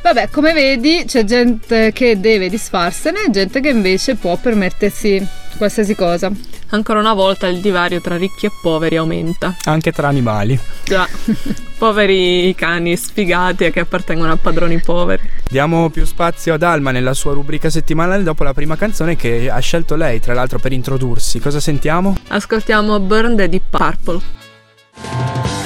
Vabbè, 0.00 0.30
come 0.30 0.54
vedi 0.54 1.04
c'è 1.06 1.24
gente 1.24 1.92
che 1.92 2.18
deve 2.18 2.48
disfarsene 2.48 3.24
e 3.26 3.30
gente 3.30 3.60
che 3.60 3.68
invece 3.68 4.14
può 4.14 4.36
permettersi 4.36 5.26
qualsiasi 5.56 5.94
cosa. 5.94 6.30
Ancora 6.70 7.00
una 7.00 7.14
volta 7.14 7.46
il 7.46 7.60
divario 7.60 8.00
tra 8.00 8.16
ricchi 8.16 8.46
e 8.46 8.50
poveri 8.60 8.96
aumenta. 8.96 9.56
Anche 9.64 9.92
tra 9.92 10.08
animali. 10.08 10.58
Già, 10.84 11.08
poveri 11.78 12.54
cani 12.56 12.96
sfigati 12.96 13.64
e 13.64 13.70
che 13.70 13.80
appartengono 13.80 14.32
a 14.32 14.36
padroni 14.36 14.80
poveri. 14.80 15.28
Diamo 15.48 15.90
più 15.90 16.04
spazio 16.04 16.54
ad 16.54 16.62
Alma 16.62 16.90
nella 16.90 17.14
sua 17.14 17.32
rubrica 17.32 17.70
settimanale 17.70 18.22
dopo 18.22 18.44
la 18.44 18.54
prima 18.54 18.76
canzone 18.76 19.16
che 19.16 19.50
ha 19.50 19.58
scelto 19.58 19.94
lei, 19.94 20.20
tra 20.20 20.34
l'altro, 20.34 20.58
per 20.58 20.72
introdursi. 20.72 21.40
Cosa 21.40 21.60
sentiamo? 21.60 22.16
Ascoltiamo 22.28 22.98
Burn 23.00 23.36
the 23.36 23.48
Deep 23.48 23.64
Purple. 23.70 25.61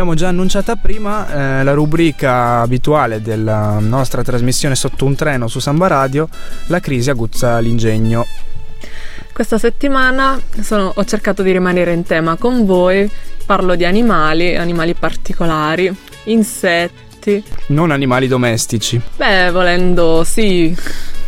L'abbiamo 0.00 0.18
già 0.18 0.28
annunciata 0.28 0.76
prima, 0.76 1.60
eh, 1.60 1.62
la 1.62 1.74
rubrica 1.74 2.60
abituale 2.60 3.20
della 3.20 3.78
nostra 3.80 4.22
trasmissione 4.22 4.74
sotto 4.74 5.04
un 5.04 5.14
treno 5.14 5.46
su 5.46 5.58
Samba 5.58 5.88
Radio, 5.88 6.26
la 6.68 6.80
crisi 6.80 7.10
aguzza 7.10 7.58
l'ingegno. 7.58 8.26
Questa 9.30 9.58
settimana 9.58 10.40
sono, 10.62 10.90
ho 10.96 11.04
cercato 11.04 11.42
di 11.42 11.52
rimanere 11.52 11.92
in 11.92 12.04
tema 12.04 12.36
con 12.36 12.64
voi, 12.64 13.10
parlo 13.44 13.74
di 13.74 13.84
animali, 13.84 14.56
animali 14.56 14.94
particolari, 14.94 15.94
insetti. 16.24 17.44
Non 17.66 17.90
animali 17.90 18.26
domestici. 18.26 18.98
Beh, 19.16 19.50
volendo 19.50 20.24
sì, 20.24 20.74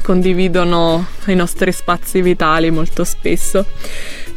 condividono 0.00 1.08
i 1.26 1.34
nostri 1.34 1.72
spazi 1.72 2.22
vitali 2.22 2.70
molto 2.70 3.04
spesso. 3.04 3.66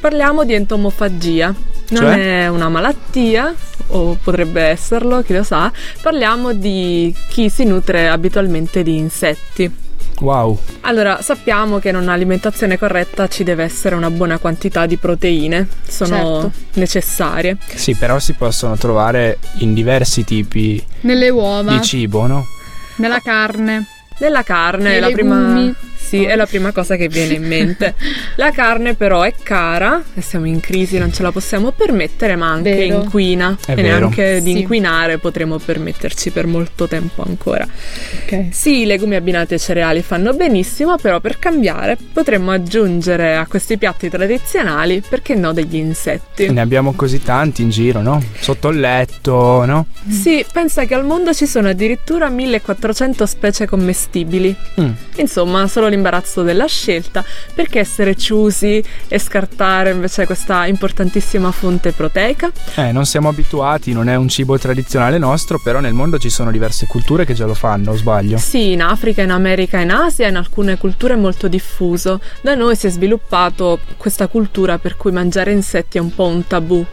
Parliamo 0.01 0.43
di 0.43 0.55
entomofagia. 0.55 1.55
Non 1.89 2.01
cioè? 2.01 2.43
è 2.43 2.47
una 2.47 2.69
malattia, 2.69 3.53
o 3.87 4.17
potrebbe 4.21 4.61
esserlo, 4.61 5.21
chi 5.21 5.33
lo 5.33 5.43
sa. 5.43 5.71
Parliamo 6.01 6.53
di 6.53 7.13
chi 7.29 7.49
si 7.49 7.63
nutre 7.65 8.07
abitualmente 8.07 8.83
di 8.83 8.97
insetti. 8.97 9.83
Wow. 10.19 10.57
Allora, 10.81 11.21
sappiamo 11.21 11.79
che 11.79 11.89
in 11.89 11.97
un'alimentazione 11.97 12.77
corretta 12.77 13.27
ci 13.27 13.43
deve 13.43 13.63
essere 13.63 13.95
una 13.95 14.09
buona 14.09 14.37
quantità 14.37 14.85
di 14.85 14.97
proteine, 14.97 15.67
sono 15.85 16.15
certo. 16.15 16.51
necessarie. 16.73 17.57
Sì, 17.73 17.95
però 17.95 18.17
si 18.19 18.33
possono 18.33 18.77
trovare 18.77 19.39
in 19.59 19.73
diversi 19.73 20.23
tipi 20.23 20.81
Nelle 21.01 21.29
uova. 21.29 21.71
di 21.71 21.81
cibo, 21.81 22.27
no? 22.27 22.45
Nella 22.97 23.19
carne. 23.19 23.87
Nella 24.17 24.43
carne, 24.43 25.01
la 25.01 25.09
prima 25.09 25.73
sì, 26.05 26.23
è 26.23 26.35
la 26.35 26.45
prima 26.45 26.71
cosa 26.71 26.95
che 26.95 27.07
viene 27.07 27.33
in 27.33 27.47
mente. 27.47 27.95
La 28.37 28.51
carne 28.51 28.93
però 28.93 29.23
è 29.23 29.33
cara 29.41 30.03
e 30.13 30.21
siamo 30.21 30.45
in 30.45 30.59
crisi, 30.59 30.97
non 30.97 31.11
ce 31.11 31.23
la 31.23 31.31
possiamo 31.31 31.71
permettere, 31.71 32.35
ma 32.35 32.49
anche 32.49 32.75
vero. 32.75 33.01
inquina 33.01 33.57
è 33.65 33.71
e 33.71 33.75
vero. 33.75 33.97
neanche 33.97 34.41
di 34.41 34.59
inquinare 34.59 35.17
potremo 35.17 35.57
permetterci 35.57 36.29
per 36.29 36.45
molto 36.45 36.87
tempo 36.87 37.23
ancora. 37.25 37.67
Okay. 38.23 38.49
Sì, 38.51 38.81
i 38.81 38.85
legumi 38.85 39.15
abbinati 39.15 39.53
ai 39.53 39.59
cereali 39.59 40.01
fanno 40.01 40.33
benissimo, 40.33 40.97
però 40.97 41.19
per 41.19 41.39
cambiare 41.39 41.97
potremmo 42.13 42.51
aggiungere 42.51 43.35
a 43.35 43.47
questi 43.47 43.77
piatti 43.77 44.09
tradizionali, 44.09 45.01
perché 45.07 45.33
no, 45.33 45.53
degli 45.53 45.75
insetti. 45.75 46.51
Ne 46.51 46.61
abbiamo 46.61 46.93
così 46.93 47.23
tanti 47.23 47.63
in 47.63 47.69
giro, 47.69 48.01
no? 48.01 48.21
Sotto 48.39 48.69
il 48.69 48.79
letto, 48.79 49.65
no? 49.65 49.87
Sì, 50.07 50.45
pensa 50.51 50.85
che 50.85 50.93
al 50.93 51.05
mondo 51.05 51.33
ci 51.33 51.47
sono 51.47 51.69
addirittura 51.69 52.29
1400 52.29 53.25
specie 53.25 53.65
commestibili. 53.65 54.55
Mm. 54.79 54.91
Insomma, 55.15 55.67
solo 55.67 55.87
l'imbarazzo 55.95 56.43
della 56.43 56.67
scelta, 56.67 57.23
perché 57.53 57.79
essere 57.79 58.13
chiusi 58.15 58.83
e 59.07 59.19
scartare 59.19 59.91
invece 59.91 60.25
questa 60.25 60.67
importantissima 60.67 61.51
fonte 61.51 61.91
proteica? 61.91 62.51
Eh, 62.75 62.91
non 62.91 63.05
siamo 63.05 63.29
abituati, 63.29 63.93
non 63.93 64.09
è 64.09 64.15
un 64.15 64.27
cibo 64.27 64.57
tradizionale 64.59 65.17
nostro, 65.17 65.59
però 65.63 65.79
nel 65.79 65.93
mondo 65.93 66.17
ci 66.17 66.29
sono 66.29 66.51
diverse 66.51 66.85
culture 66.85 67.25
che 67.25 67.33
già 67.33 67.45
lo 67.45 67.53
fanno, 67.53 67.91
o 67.91 67.95
sbaglio? 67.95 68.37
Sì, 68.37 68.73
in 68.73 68.81
Africa, 68.81 69.21
in 69.21 69.31
America, 69.31 69.79
in 69.79 69.91
Asia, 69.91 70.27
in 70.27 70.35
alcune 70.35 70.77
culture 70.77 71.13
è 71.13 71.17
molto 71.17 71.47
diffuso. 71.47 72.19
Da 72.41 72.53
noi 72.55 72.75
si 72.75 72.87
è 72.87 72.89
sviluppato 72.89 73.79
questa 73.97 74.27
cultura 74.27 74.77
per 74.77 74.97
cui 74.97 75.11
mangiare 75.11 75.51
insetti 75.51 75.97
è 75.97 76.01
un 76.01 76.13
po' 76.13 76.25
un 76.25 76.45
tabù. 76.45 76.85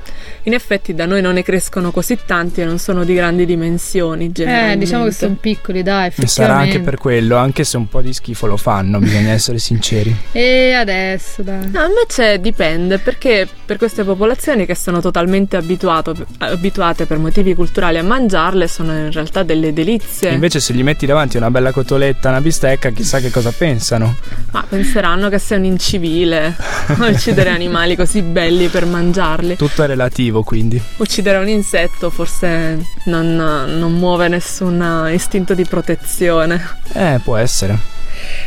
In 0.45 0.55
effetti 0.55 0.95
da 0.95 1.07
noi 1.07 1.21
non 1.21 1.35
ne 1.35 1.43
crescono 1.43 1.91
così 1.91 2.19
tanti 2.25 2.61
e 2.61 2.65
non 2.65 2.79
sono 2.79 3.05
di 3.05 3.15
grandi 3.15 3.45
dimensioni, 3.45 4.31
Eh, 4.35 4.77
diciamo 4.77 5.05
che 5.05 5.13
sono 5.13 5.37
piccoli, 5.39 5.83
dai, 5.83 6.09
effettivamente. 6.09 6.27
Sarà 6.27 6.57
anche 6.57 6.81
per 6.81 6.97
quello, 6.97 7.37
anche 7.37 7.65
se 7.65 7.77
un 7.77 7.89
po' 7.89 8.01
di 8.01 8.13
schifo 8.13 8.47
lo 8.47 8.57
fanno, 8.57 8.92
bisogna 8.99 9.33
essere 9.33 9.59
sinceri. 9.59 10.15
E 10.43 10.73
adesso, 10.73 11.43
dai. 11.43 11.71
No, 11.71 11.85
invece 11.85 12.41
dipende, 12.41 12.99
perché 12.99 13.47
per 13.65 13.77
queste 13.77 14.03
popolazioni 14.03 14.67
che 14.67 14.75
sono 14.75 15.01
totalmente 15.01 15.57
abituate 15.57 17.07
per 17.07 17.19
motivi 17.19 17.55
culturali 17.55 17.99
a 17.99 18.03
mangiarle, 18.03 18.67
sono 18.67 18.93
in 18.93 19.13
realtà 19.13 19.43
delle 19.43 19.73
delizie. 19.73 20.31
Invece 20.31 20.59
se 20.61 20.73
gli 20.73 20.83
metti 20.83 21.07
davanti 21.07 21.37
una 21.37 21.51
bella 21.51 21.71
cotoletta, 21.71 22.31
una 22.31 22.41
bistecca, 22.41 22.91
chissà 22.91 23.21
che 23.21 23.31
cosa 23.31 23.53
pensano. 23.57 24.17
Ma 24.53 24.65
penseranno 24.69 25.29
che 25.29 25.39
sei 25.39 25.59
un 25.59 25.65
incivile, 25.65 26.57
uccidere 26.99 27.51
animali 27.51 27.95
così 27.95 28.23
belli 28.23 28.69
per 28.69 28.87
mangiarli. 28.87 29.57
Tutto 29.57 29.83
è 29.83 29.87
relativo, 29.87 30.43
quindi. 30.43 30.81
Uccidere 30.97 31.39
un 31.39 31.49
insetto 31.49 32.11
forse 32.11 32.85
non, 33.05 33.35
non 33.35 33.93
muove 33.93 34.29
nessun 34.29 35.09
istinto 35.13 35.55
di 35.55 35.65
protezione. 35.65 36.61
Eh, 36.93 37.21
può 37.23 37.37
essere. 37.37 37.79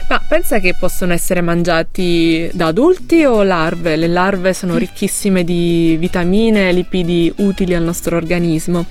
Ma 0.08 0.22
pensa 0.26 0.60
che 0.60 0.76
possono 0.78 1.14
essere 1.14 1.42
mangiati 1.42 2.48
da 2.54 2.68
adulti 2.68 3.26
o 3.26 3.42
larve? 3.42 3.96
Le 3.96 4.08
larve 4.08 4.54
sono 4.54 4.78
ricchissime 4.78 5.44
di 5.44 5.98
vitamine 6.00 6.70
e 6.70 6.74
lipidi 6.74 7.34
utili 7.38 7.74
al 7.74 7.82
nostro 7.82 8.16
organismo. 8.16 8.86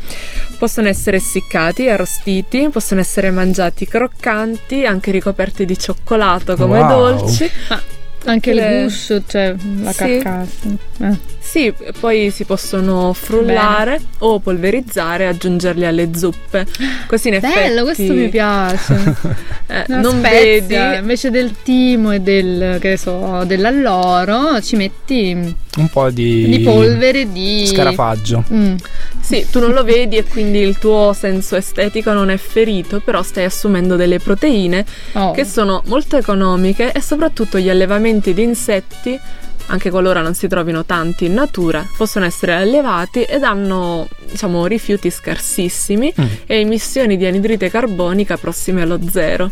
Possono 0.58 0.88
essere 0.88 1.18
essiccati, 1.18 1.88
arrostiti, 1.88 2.68
possono 2.70 3.00
essere 3.00 3.30
mangiati 3.30 3.86
croccanti, 3.86 4.84
anche 4.84 5.12
ricoperti 5.12 5.64
di 5.64 5.78
cioccolato 5.78 6.56
come 6.56 6.80
wow. 6.80 6.88
dolci. 6.88 7.48
Ma 7.68 7.80
anche 8.24 8.52
le... 8.52 8.78
il 8.78 8.84
guscio, 8.84 9.22
cioè 9.24 9.54
la 9.82 9.92
sì. 9.92 9.98
carcassa. 9.98 10.68
Eh. 10.98 11.32
Sì, 11.38 11.72
poi 12.00 12.30
si 12.30 12.44
possono 12.44 13.12
frullare 13.12 13.96
Bene. 13.98 14.04
o 14.20 14.40
polverizzare 14.40 15.24
e 15.24 15.26
aggiungerli 15.28 15.84
alle 15.84 16.10
zuppe. 16.14 16.66
Così 17.06 17.28
in 17.28 17.34
effetti... 17.34 17.54
Bello, 17.54 17.84
questo 17.84 18.12
mi 18.12 18.28
piace. 18.28 18.94
eh, 19.66 19.84
non 19.88 20.18
spezia, 20.18 20.88
vedi... 20.88 20.98
Invece 21.00 21.30
del 21.30 21.54
timo 21.62 22.12
e 22.12 22.20
del, 22.20 22.78
che 22.80 22.96
so, 22.96 23.44
dell'alloro 23.44 24.60
ci 24.62 24.76
metti... 24.76 25.54
Un 25.76 25.88
po' 25.88 26.10
di... 26.10 26.46
Di 26.48 26.60
polvere 26.60 27.30
di... 27.30 27.66
Scarafaggio. 27.66 28.44
Mm. 28.52 28.76
Sì, 29.20 29.46
tu 29.50 29.60
non 29.60 29.72
lo 29.72 29.84
vedi 29.84 30.16
e 30.16 30.24
quindi 30.24 30.58
il 30.58 30.78
tuo 30.78 31.12
senso 31.12 31.56
estetico 31.56 32.12
non 32.12 32.30
è 32.30 32.36
ferito, 32.36 33.00
però 33.00 33.22
stai 33.22 33.44
assumendo 33.44 33.96
delle 33.96 34.18
proteine 34.18 34.84
oh. 35.12 35.32
che 35.32 35.44
sono 35.44 35.82
molto 35.86 36.16
economiche 36.16 36.92
e 36.92 37.00
soprattutto 37.00 37.58
gli 37.58 37.68
allevamenti 37.68 38.34
di 38.34 38.42
insetti 38.42 39.18
anche 39.66 39.90
qualora 39.90 40.20
non 40.20 40.34
si 40.34 40.46
trovino 40.48 40.84
tanti 40.84 41.26
in 41.26 41.34
natura, 41.34 41.86
possono 41.96 42.24
essere 42.24 42.54
allevati 42.54 43.22
ed 43.22 43.42
hanno 43.42 44.08
diciamo, 44.30 44.66
rifiuti 44.66 45.10
scarsissimi 45.10 46.12
mm. 46.18 46.24
e 46.46 46.60
emissioni 46.60 47.16
di 47.16 47.26
anidride 47.26 47.70
carbonica 47.70 48.36
prossime 48.36 48.82
allo 48.82 48.98
zero. 49.10 49.50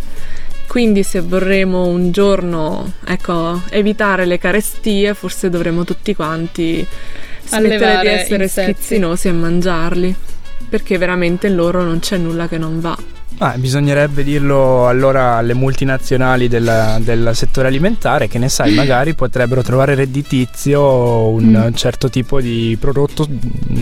Quindi 0.66 1.03
se 1.03 1.20
vorremmo 1.20 1.85
un 1.85 2.12
giorno 2.12 2.94
ecco, 3.05 3.61
evitare 3.70 4.25
le 4.25 4.38
carestie, 4.38 5.12
forse 5.12 5.51
dovremmo 5.51 5.85
tutti 5.85 6.14
quanti 6.14 6.87
smettere 7.44 8.01
di 8.01 8.09
essere 8.09 8.44
insetti. 8.44 8.72
schizzinosi 8.72 9.29
e 9.29 9.33
mangiarli, 9.33 10.14
perché 10.68 10.96
veramente 10.96 11.48
in 11.48 11.57
loro 11.57 11.83
non 11.83 11.98
c'è 11.98 12.16
nulla 12.16 12.48
che 12.48 12.57
non 12.57 12.81
va. 12.81 12.96
Ah, 13.38 13.56
bisognerebbe 13.56 14.22
dirlo 14.22 14.86
allora 14.86 15.36
alle 15.36 15.54
multinazionali 15.54 16.48
del, 16.48 16.98
del, 17.00 17.30
settore 17.34 17.68
alimentare 17.68 18.28
che 18.28 18.38
ne 18.38 18.48
sai, 18.48 18.72
magari 18.72 19.14
potrebbero 19.14 19.62
trovare 19.62 19.94
redditizio 19.94 21.28
un 21.28 21.68
mm. 21.68 21.74
certo 21.74 22.08
tipo 22.08 22.40
di 22.40 22.76
prodotto, 22.78 23.26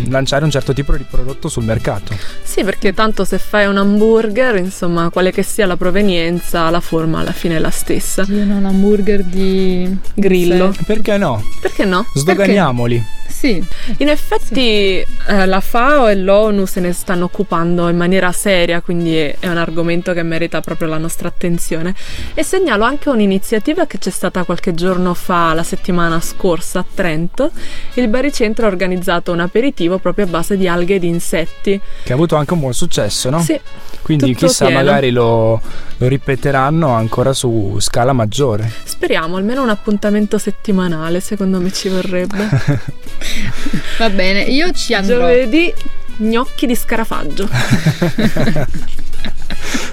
lanciare 0.08 0.44
un 0.44 0.50
certo 0.50 0.72
tipo 0.72 0.96
di 0.96 1.04
prodotto 1.08 1.48
sul 1.48 1.64
mercato. 1.64 2.16
Sì, 2.42 2.64
perché 2.64 2.94
tanto 2.94 3.24
se 3.24 3.38
fai 3.38 3.66
un 3.66 3.76
hamburger, 3.76 4.56
insomma, 4.56 5.10
quale 5.10 5.30
che 5.30 5.42
sia 5.42 5.66
la 5.66 5.76
provenienza, 5.76 6.70
la 6.70 6.80
forma 6.80 7.20
alla 7.20 7.32
fine 7.32 7.56
è 7.56 7.58
la 7.58 7.70
stessa. 7.70 8.24
Io 8.28 8.44
non 8.44 8.64
hamburger 8.64 9.22
di 9.24 9.94
grillo. 10.14 10.74
Perché 10.86 11.18
no? 11.18 11.42
Perché 11.60 11.84
no? 11.84 12.06
Sdoganiamoli. 12.14 12.96
Perché? 12.96 13.18
Sì, 13.40 13.64
in 13.98 14.08
effetti 14.08 14.44
sì. 14.44 15.06
Eh, 15.28 15.46
la 15.46 15.60
FAO 15.60 16.08
e 16.08 16.16
l'ONU 16.16 16.66
se 16.66 16.80
ne 16.80 16.92
stanno 16.92 17.24
occupando 17.24 17.88
in 17.88 17.96
maniera 17.96 18.32
seria, 18.32 18.82
quindi 18.82 19.34
è 19.40 19.48
un 19.48 19.56
argomento 19.56 20.12
che 20.12 20.22
merita 20.22 20.60
proprio 20.60 20.86
la 20.88 20.98
nostra 20.98 21.28
attenzione. 21.28 21.94
E 22.34 22.44
segnalo 22.44 22.84
anche 22.84 23.08
un'iniziativa 23.08 23.86
che 23.86 23.98
c'è 23.98 24.10
stata 24.10 24.44
qualche 24.44 24.74
giorno 24.74 25.14
fa, 25.14 25.54
la 25.54 25.62
settimana 25.62 26.20
scorsa 26.20 26.80
a 26.80 26.84
Trento. 26.94 27.50
Il 27.94 28.08
baricentro 28.08 28.66
ha 28.66 28.68
organizzato 28.68 29.32
un 29.32 29.40
aperitivo 29.40 29.98
proprio 29.98 30.26
a 30.26 30.28
base 30.28 30.56
di 30.56 30.68
alghe 30.68 30.96
e 30.96 30.98
di 30.98 31.08
insetti. 31.08 31.80
Che 32.04 32.12
ha 32.12 32.14
avuto 32.14 32.36
anche 32.36 32.52
un 32.52 32.60
buon 32.60 32.74
successo, 32.74 33.30
no? 33.30 33.40
Sì. 33.40 33.58
Quindi 34.02 34.34
chissà, 34.34 34.66
pieno. 34.66 34.82
magari 34.82 35.10
lo, 35.10 35.60
lo 35.96 36.08
ripeteranno 36.08 36.90
ancora 36.90 37.32
su 37.32 37.76
scala 37.80 38.12
maggiore. 38.12 38.70
Speriamo, 38.84 39.36
almeno 39.36 39.62
un 39.62 39.70
appuntamento 39.70 40.36
settimanale, 40.36 41.20
secondo 41.20 41.60
me 41.60 41.72
ci 41.72 41.88
vorrebbe. 41.88 42.48
Va 43.98 44.10
bene, 44.10 44.42
io 44.42 44.70
ci 44.72 44.94
andrò. 44.94 45.18
Giovedì 45.18 45.72
gnocchi 46.20 46.66
di 46.66 46.74
scarafaggio. 46.74 47.48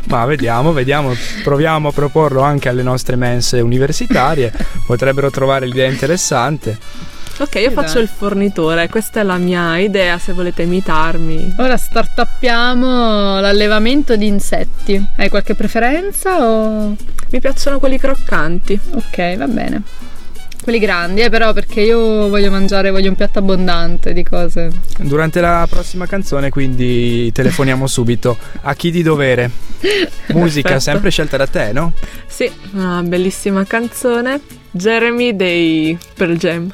Ma 0.08 0.26
vediamo, 0.26 0.72
vediamo, 0.72 1.14
proviamo 1.44 1.90
a 1.90 1.92
proporlo 1.92 2.42
anche 2.42 2.70
alle 2.70 2.84
nostre 2.84 3.18
mense 3.18 3.60
universitarie, 3.60 4.54
potrebbero 4.86 5.30
trovare 5.30 5.66
l'idea 5.66 5.90
interessante. 5.90 6.78
Ok, 7.40 7.56
io 7.56 7.72
faccio 7.72 8.00
il 8.00 8.08
fornitore, 8.08 8.88
questa 8.90 9.20
è 9.20 9.24
la 9.24 9.38
mia 9.38 9.78
idea 9.78 10.18
se 10.18 10.34
volete 10.34 10.64
imitarmi. 10.64 11.56
Ora 11.60 11.78
startuppiamo 11.78 13.40
l'allevamento 13.40 14.16
di 14.16 14.26
insetti. 14.26 15.06
Hai 15.18 15.30
qualche 15.30 15.54
preferenza 15.54 16.44
o... 16.44 16.96
Mi 17.30 17.40
piacciono 17.42 17.78
quelli 17.78 18.00
croccanti. 18.00 18.80
Ok, 18.94 19.36
va 19.36 19.48
bene 19.48 19.84
quelli 20.68 20.80
grandi, 20.80 21.22
eh, 21.22 21.30
però 21.30 21.54
perché 21.54 21.80
io 21.80 22.28
voglio 22.28 22.52
mangiare, 22.52 22.92
voglio 22.92 23.08
un 23.08 23.16
piatto 23.16 23.40
abbondante 23.40 24.12
di 24.12 24.22
cose. 24.22 24.70
Durante 24.98 25.40
la 25.40 25.66
prossima 25.70 26.06
canzone, 26.08 26.50
quindi 26.50 27.32
telefoniamo 27.32 27.88
subito 27.88 28.38
a 28.64 28.76
chi 28.76 28.92
di 28.92 29.02
dovere. 29.02 29.50
Musica 30.34 30.72
Perfetto. 30.72 30.80
sempre 30.92 31.10
scelta 31.10 31.38
da 31.38 31.48
te, 31.48 31.72
no? 31.72 31.94
Sì, 32.26 32.52
una 32.74 33.02
bellissima 33.02 33.64
canzone. 33.64 34.42
Jeremy 34.72 35.38
dei 35.38 35.98
Pearl 36.14 36.36
Jam. 36.36 36.74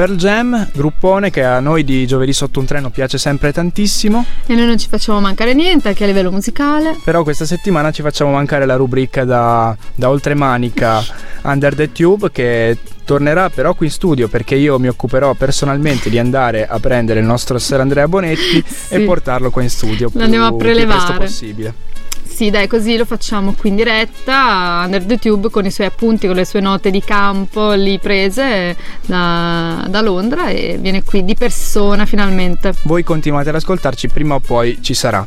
Pearl 0.00 0.16
Jam, 0.16 0.70
gruppone 0.72 1.28
che 1.28 1.44
a 1.44 1.60
noi 1.60 1.84
di 1.84 2.06
Giovedì 2.06 2.32
sotto 2.32 2.58
un 2.58 2.64
treno 2.64 2.88
piace 2.88 3.18
sempre 3.18 3.52
tantissimo. 3.52 4.24
E 4.46 4.54
noi 4.54 4.64
non 4.64 4.78
ci 4.78 4.88
facciamo 4.88 5.20
mancare 5.20 5.52
niente 5.52 5.88
anche 5.88 6.04
a 6.04 6.06
livello 6.06 6.30
musicale. 6.30 6.96
Però 7.04 7.22
questa 7.22 7.44
settimana 7.44 7.90
ci 7.90 8.00
facciamo 8.00 8.30
mancare 8.30 8.64
la 8.64 8.76
rubrica 8.76 9.24
da, 9.24 9.76
da 9.94 10.08
oltremanica 10.08 11.04
Under 11.44 11.74
the 11.74 11.92
Tube 11.92 12.30
che 12.32 12.78
tornerà 13.04 13.50
però 13.50 13.74
qui 13.74 13.86
in 13.86 13.92
studio 13.92 14.28
perché 14.28 14.54
io 14.54 14.78
mi 14.78 14.88
occuperò 14.88 15.34
personalmente 15.34 16.08
di 16.08 16.18
andare 16.18 16.66
a 16.66 16.78
prendere 16.78 17.20
il 17.20 17.26
nostro 17.26 17.58
Ser 17.58 17.80
Andrea 17.80 18.08
Bonetti 18.08 18.64
sì. 18.66 18.94
e 18.94 19.00
portarlo 19.00 19.50
qua 19.50 19.60
in 19.60 19.68
studio. 19.68 20.10
L'andiamo 20.14 20.46
a 20.46 20.54
prelevare. 20.54 20.98
Il 20.98 21.04
più 21.04 21.14
presto 21.18 21.20
possibile 21.20 21.74
sì, 22.40 22.48
dai, 22.48 22.68
così 22.68 22.96
lo 22.96 23.04
facciamo 23.04 23.52
qui 23.52 23.68
in 23.68 23.76
diretta 23.76 24.80
under 24.86 25.04
the 25.04 25.18
tube 25.18 25.50
con 25.50 25.66
i 25.66 25.70
suoi 25.70 25.88
appunti, 25.88 26.26
con 26.26 26.36
le 26.36 26.46
sue 26.46 26.60
note 26.60 26.90
di 26.90 27.02
campo 27.02 27.72
lì 27.72 27.98
prese 27.98 28.74
da, 29.04 29.84
da 29.86 30.00
Londra 30.00 30.48
e 30.48 30.78
viene 30.80 31.04
qui 31.04 31.22
di 31.22 31.34
persona 31.34 32.06
finalmente. 32.06 32.72
Voi 32.84 33.04
continuate 33.04 33.50
ad 33.50 33.56
ascoltarci, 33.56 34.08
prima 34.08 34.36
o 34.36 34.40
poi 34.40 34.78
ci 34.80 34.94
sarà. 34.94 35.26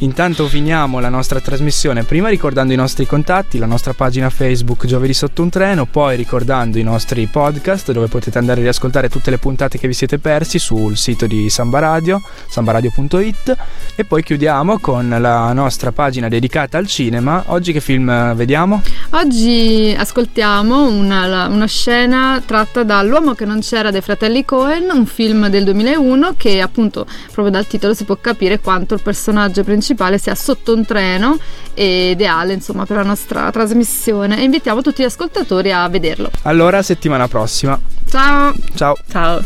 Intanto 0.00 0.46
finiamo 0.46 1.00
la 1.00 1.08
nostra 1.08 1.40
trasmissione 1.40 2.04
prima 2.04 2.28
ricordando 2.28 2.72
i 2.72 2.76
nostri 2.76 3.04
contatti, 3.04 3.58
la 3.58 3.66
nostra 3.66 3.94
pagina 3.94 4.30
Facebook 4.30 4.86
Giovedì 4.86 5.12
sotto 5.12 5.42
un 5.42 5.50
treno, 5.50 5.86
poi 5.86 6.14
ricordando 6.14 6.78
i 6.78 6.84
nostri 6.84 7.26
podcast 7.26 7.90
dove 7.90 8.06
potete 8.06 8.38
andare 8.38 8.60
a 8.60 8.62
riascoltare 8.62 9.08
tutte 9.08 9.30
le 9.30 9.38
puntate 9.38 9.76
che 9.76 9.88
vi 9.88 9.94
siete 9.94 10.20
persi 10.20 10.60
sul 10.60 10.96
sito 10.96 11.26
di 11.26 11.50
Samba 11.50 11.80
Radio, 11.80 12.22
sambaradio.it 12.48 13.56
e 13.96 14.04
poi 14.04 14.22
chiudiamo 14.22 14.78
con 14.78 15.08
la 15.18 15.52
nostra 15.52 15.90
pagina 15.90 16.28
dedicata 16.28 16.78
al 16.78 16.86
cinema. 16.86 17.42
Oggi 17.46 17.72
che 17.72 17.80
film 17.80 18.34
vediamo? 18.36 18.80
Oggi 19.10 19.92
ascoltiamo 19.98 20.86
una, 20.86 21.48
una 21.48 21.66
scena 21.66 22.40
tratta 22.46 22.84
da 22.84 23.02
L'uomo 23.02 23.34
che 23.34 23.44
non 23.44 23.58
c'era 23.62 23.90
dei 23.90 24.02
fratelli 24.02 24.44
Cohen, 24.44 24.90
un 24.92 25.06
film 25.06 25.48
del 25.48 25.64
2001 25.64 26.34
che 26.36 26.60
appunto 26.60 27.04
proprio 27.32 27.50
dal 27.50 27.66
titolo 27.66 27.94
si 27.94 28.04
può 28.04 28.16
capire 28.20 28.60
quanto 28.60 28.94
il 28.94 29.02
personaggio 29.02 29.64
principale 29.64 29.86
principale 29.88 30.18
sia 30.18 30.34
sotto 30.34 30.74
un 30.74 30.84
treno 30.84 31.38
è 31.72 31.82
ideale 31.82 32.52
insomma 32.52 32.84
per 32.84 32.96
la 32.96 33.02
nostra 33.02 33.50
trasmissione 33.50 34.38
e 34.38 34.42
invitiamo 34.42 34.82
tutti 34.82 35.02
gli 35.02 35.06
ascoltatori 35.06 35.72
a 35.72 35.88
vederlo. 35.88 36.30
Allora 36.42 36.82
settimana 36.82 37.28
prossima. 37.28 37.78
Ciao. 38.06 38.52
Ciao. 38.74 38.96
Ciao. 39.08 39.42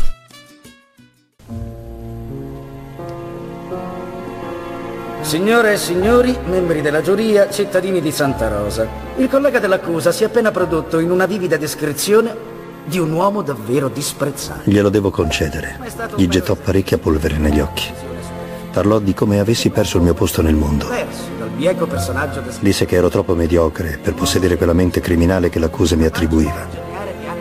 Signore 5.21 5.73
e 5.73 5.77
signori, 5.77 6.37
membri 6.47 6.81
della 6.81 7.01
giuria, 7.01 7.49
cittadini 7.49 8.01
di 8.01 8.11
Santa 8.11 8.49
Rosa, 8.49 8.85
il 9.15 9.29
collega 9.29 9.59
dell'accusa 9.59 10.11
si 10.11 10.23
è 10.23 10.25
appena 10.25 10.51
prodotto 10.51 10.99
in 10.99 11.11
una 11.11 11.25
vivida 11.25 11.55
descrizione 11.55 12.51
di 12.83 12.99
un 12.99 13.13
uomo 13.13 13.41
davvero 13.41 13.87
disprezzato. 13.87 14.69
Glielo 14.69 14.89
devo 14.89 15.11
concedere. 15.11 15.79
Gli 16.17 16.27
gettò 16.27 16.55
parecchia 16.55 16.97
polvere 16.97 17.37
negli 17.37 17.61
occhi. 17.61 18.12
Parlò 18.73 18.97
di 18.97 19.13
come 19.13 19.39
avessi 19.39 19.69
perso 19.69 19.97
il 19.97 20.03
mio 20.03 20.15
posto 20.15 20.41
nel 20.41 20.55
mondo. 20.55 20.87
Disse 22.59 22.85
che 22.85 22.95
ero 22.95 23.07
troppo 23.07 23.35
mediocre 23.35 23.99
per 24.01 24.15
possedere 24.15 24.57
quella 24.57 24.73
mente 24.73 24.99
criminale 24.99 25.49
che 25.49 25.59
l'accusa 25.59 25.95
mi 25.95 26.05
attribuiva. 26.05 26.81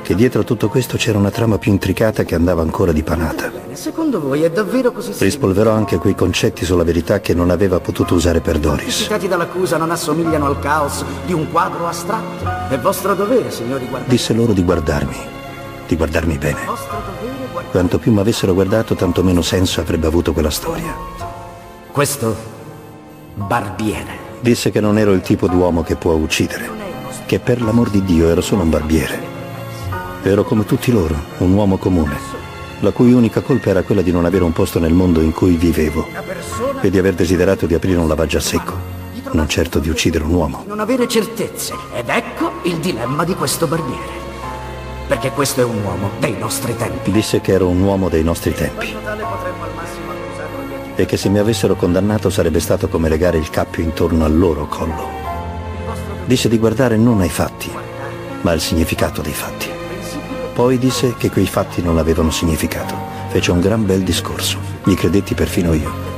Che 0.02 0.14
dietro 0.14 0.44
tutto 0.44 0.68
questo 0.68 0.98
c'era 0.98 1.16
una 1.16 1.30
trama 1.30 1.56
più 1.56 1.72
intricata 1.72 2.22
che 2.24 2.34
andava 2.34 2.60
ancora 2.60 2.92
dipanata. 2.92 3.50
Secondo 3.72 4.20
voi 4.20 4.42
è 4.42 4.50
davvero 4.50 4.92
così 4.92 5.12
Rispolverò 5.16 5.72
anche 5.72 5.96
quei 5.96 6.14
concetti 6.14 6.66
sulla 6.66 6.84
verità 6.84 7.20
che 7.20 7.32
non 7.32 7.48
aveva 7.48 7.80
potuto 7.80 8.14
usare 8.14 8.40
per 8.40 8.58
Doris. 8.58 9.00
I 9.00 9.02
citati 9.04 9.26
dall'accusa 9.26 9.78
non 9.78 9.90
assomigliano 9.90 10.44
al 10.44 10.58
caos 10.58 11.02
di 11.24 11.32
un 11.32 11.50
quadro 11.50 11.86
astratto. 11.86 12.44
È 12.68 12.78
vostro 12.78 13.14
dovere, 13.14 13.50
signori 13.50 13.86
guardate. 13.86 14.10
Disse 14.10 14.34
loro 14.34 14.52
di 14.52 14.62
guardarmi, 14.62 15.16
di 15.86 15.96
guardarmi 15.96 16.36
bene. 16.36 16.60
Quanto 17.70 17.98
più 17.98 18.12
mi 18.12 18.20
avessero 18.20 18.52
guardato, 18.52 18.94
tanto 18.94 19.22
meno 19.22 19.40
senso 19.40 19.80
avrebbe 19.80 20.06
avuto 20.06 20.34
quella 20.34 20.50
storia. 20.50 21.21
Questo 21.92 22.34
barbiere. 23.34 24.30
Disse 24.40 24.70
che 24.70 24.80
non 24.80 24.96
ero 24.96 25.12
il 25.12 25.20
tipo 25.20 25.46
d'uomo 25.46 25.82
che 25.82 25.96
può 25.96 26.14
uccidere, 26.14 26.70
che 27.26 27.38
per 27.38 27.60
l'amor 27.60 27.90
di 27.90 28.02
Dio 28.02 28.30
ero 28.30 28.40
solo 28.40 28.62
un 28.62 28.70
barbiere. 28.70 29.20
Ero 30.22 30.42
come 30.42 30.64
tutti 30.64 30.90
loro, 30.90 31.14
un 31.38 31.52
uomo 31.52 31.76
comune, 31.76 32.16
la 32.80 32.92
cui 32.92 33.12
unica 33.12 33.42
colpa 33.42 33.68
era 33.68 33.82
quella 33.82 34.00
di 34.00 34.10
non 34.10 34.24
avere 34.24 34.42
un 34.42 34.52
posto 34.52 34.78
nel 34.78 34.94
mondo 34.94 35.20
in 35.20 35.32
cui 35.32 35.56
vivevo 35.56 36.06
e 36.80 36.88
di 36.88 36.96
aver 36.96 37.12
desiderato 37.12 37.66
di 37.66 37.74
aprire 37.74 37.98
un 37.98 38.08
lavaggio 38.08 38.38
a 38.38 38.40
secco, 38.40 38.72
non 39.32 39.46
certo 39.46 39.78
di 39.78 39.90
uccidere 39.90 40.24
un 40.24 40.32
uomo. 40.32 40.64
Non 40.66 40.80
avere 40.80 41.06
certezze, 41.06 41.74
ed 41.94 42.08
ecco 42.08 42.52
il 42.62 42.78
dilemma 42.78 43.24
di 43.24 43.34
questo 43.34 43.66
barbiere. 43.66 44.20
Perché 45.08 45.30
questo 45.32 45.60
è 45.60 45.64
un 45.64 45.82
uomo 45.84 46.08
dei 46.18 46.38
nostri 46.38 46.74
tempi. 46.74 47.10
Disse 47.10 47.42
che 47.42 47.52
ero 47.52 47.68
un 47.68 47.82
uomo 47.82 48.08
dei 48.08 48.22
nostri 48.22 48.54
tempi 48.54 48.96
e 50.94 51.06
che 51.06 51.16
se 51.16 51.28
mi 51.28 51.38
avessero 51.38 51.74
condannato 51.74 52.30
sarebbe 52.30 52.60
stato 52.60 52.88
come 52.88 53.08
legare 53.08 53.38
il 53.38 53.50
cappio 53.50 53.82
intorno 53.82 54.24
al 54.24 54.36
loro 54.36 54.66
collo. 54.66 55.08
Disse 56.26 56.48
di 56.48 56.58
guardare 56.58 56.96
non 56.96 57.20
ai 57.20 57.28
fatti, 57.28 57.70
ma 58.42 58.50
al 58.50 58.60
significato 58.60 59.22
dei 59.22 59.32
fatti. 59.32 59.68
Poi 60.52 60.78
disse 60.78 61.14
che 61.16 61.30
quei 61.30 61.46
fatti 61.46 61.82
non 61.82 61.98
avevano 61.98 62.30
significato. 62.30 62.94
Fece 63.28 63.52
un 63.52 63.60
gran 63.60 63.86
bel 63.86 64.02
discorso. 64.02 64.58
Gli 64.84 64.94
credetti 64.94 65.34
perfino 65.34 65.72
io. 65.72 66.11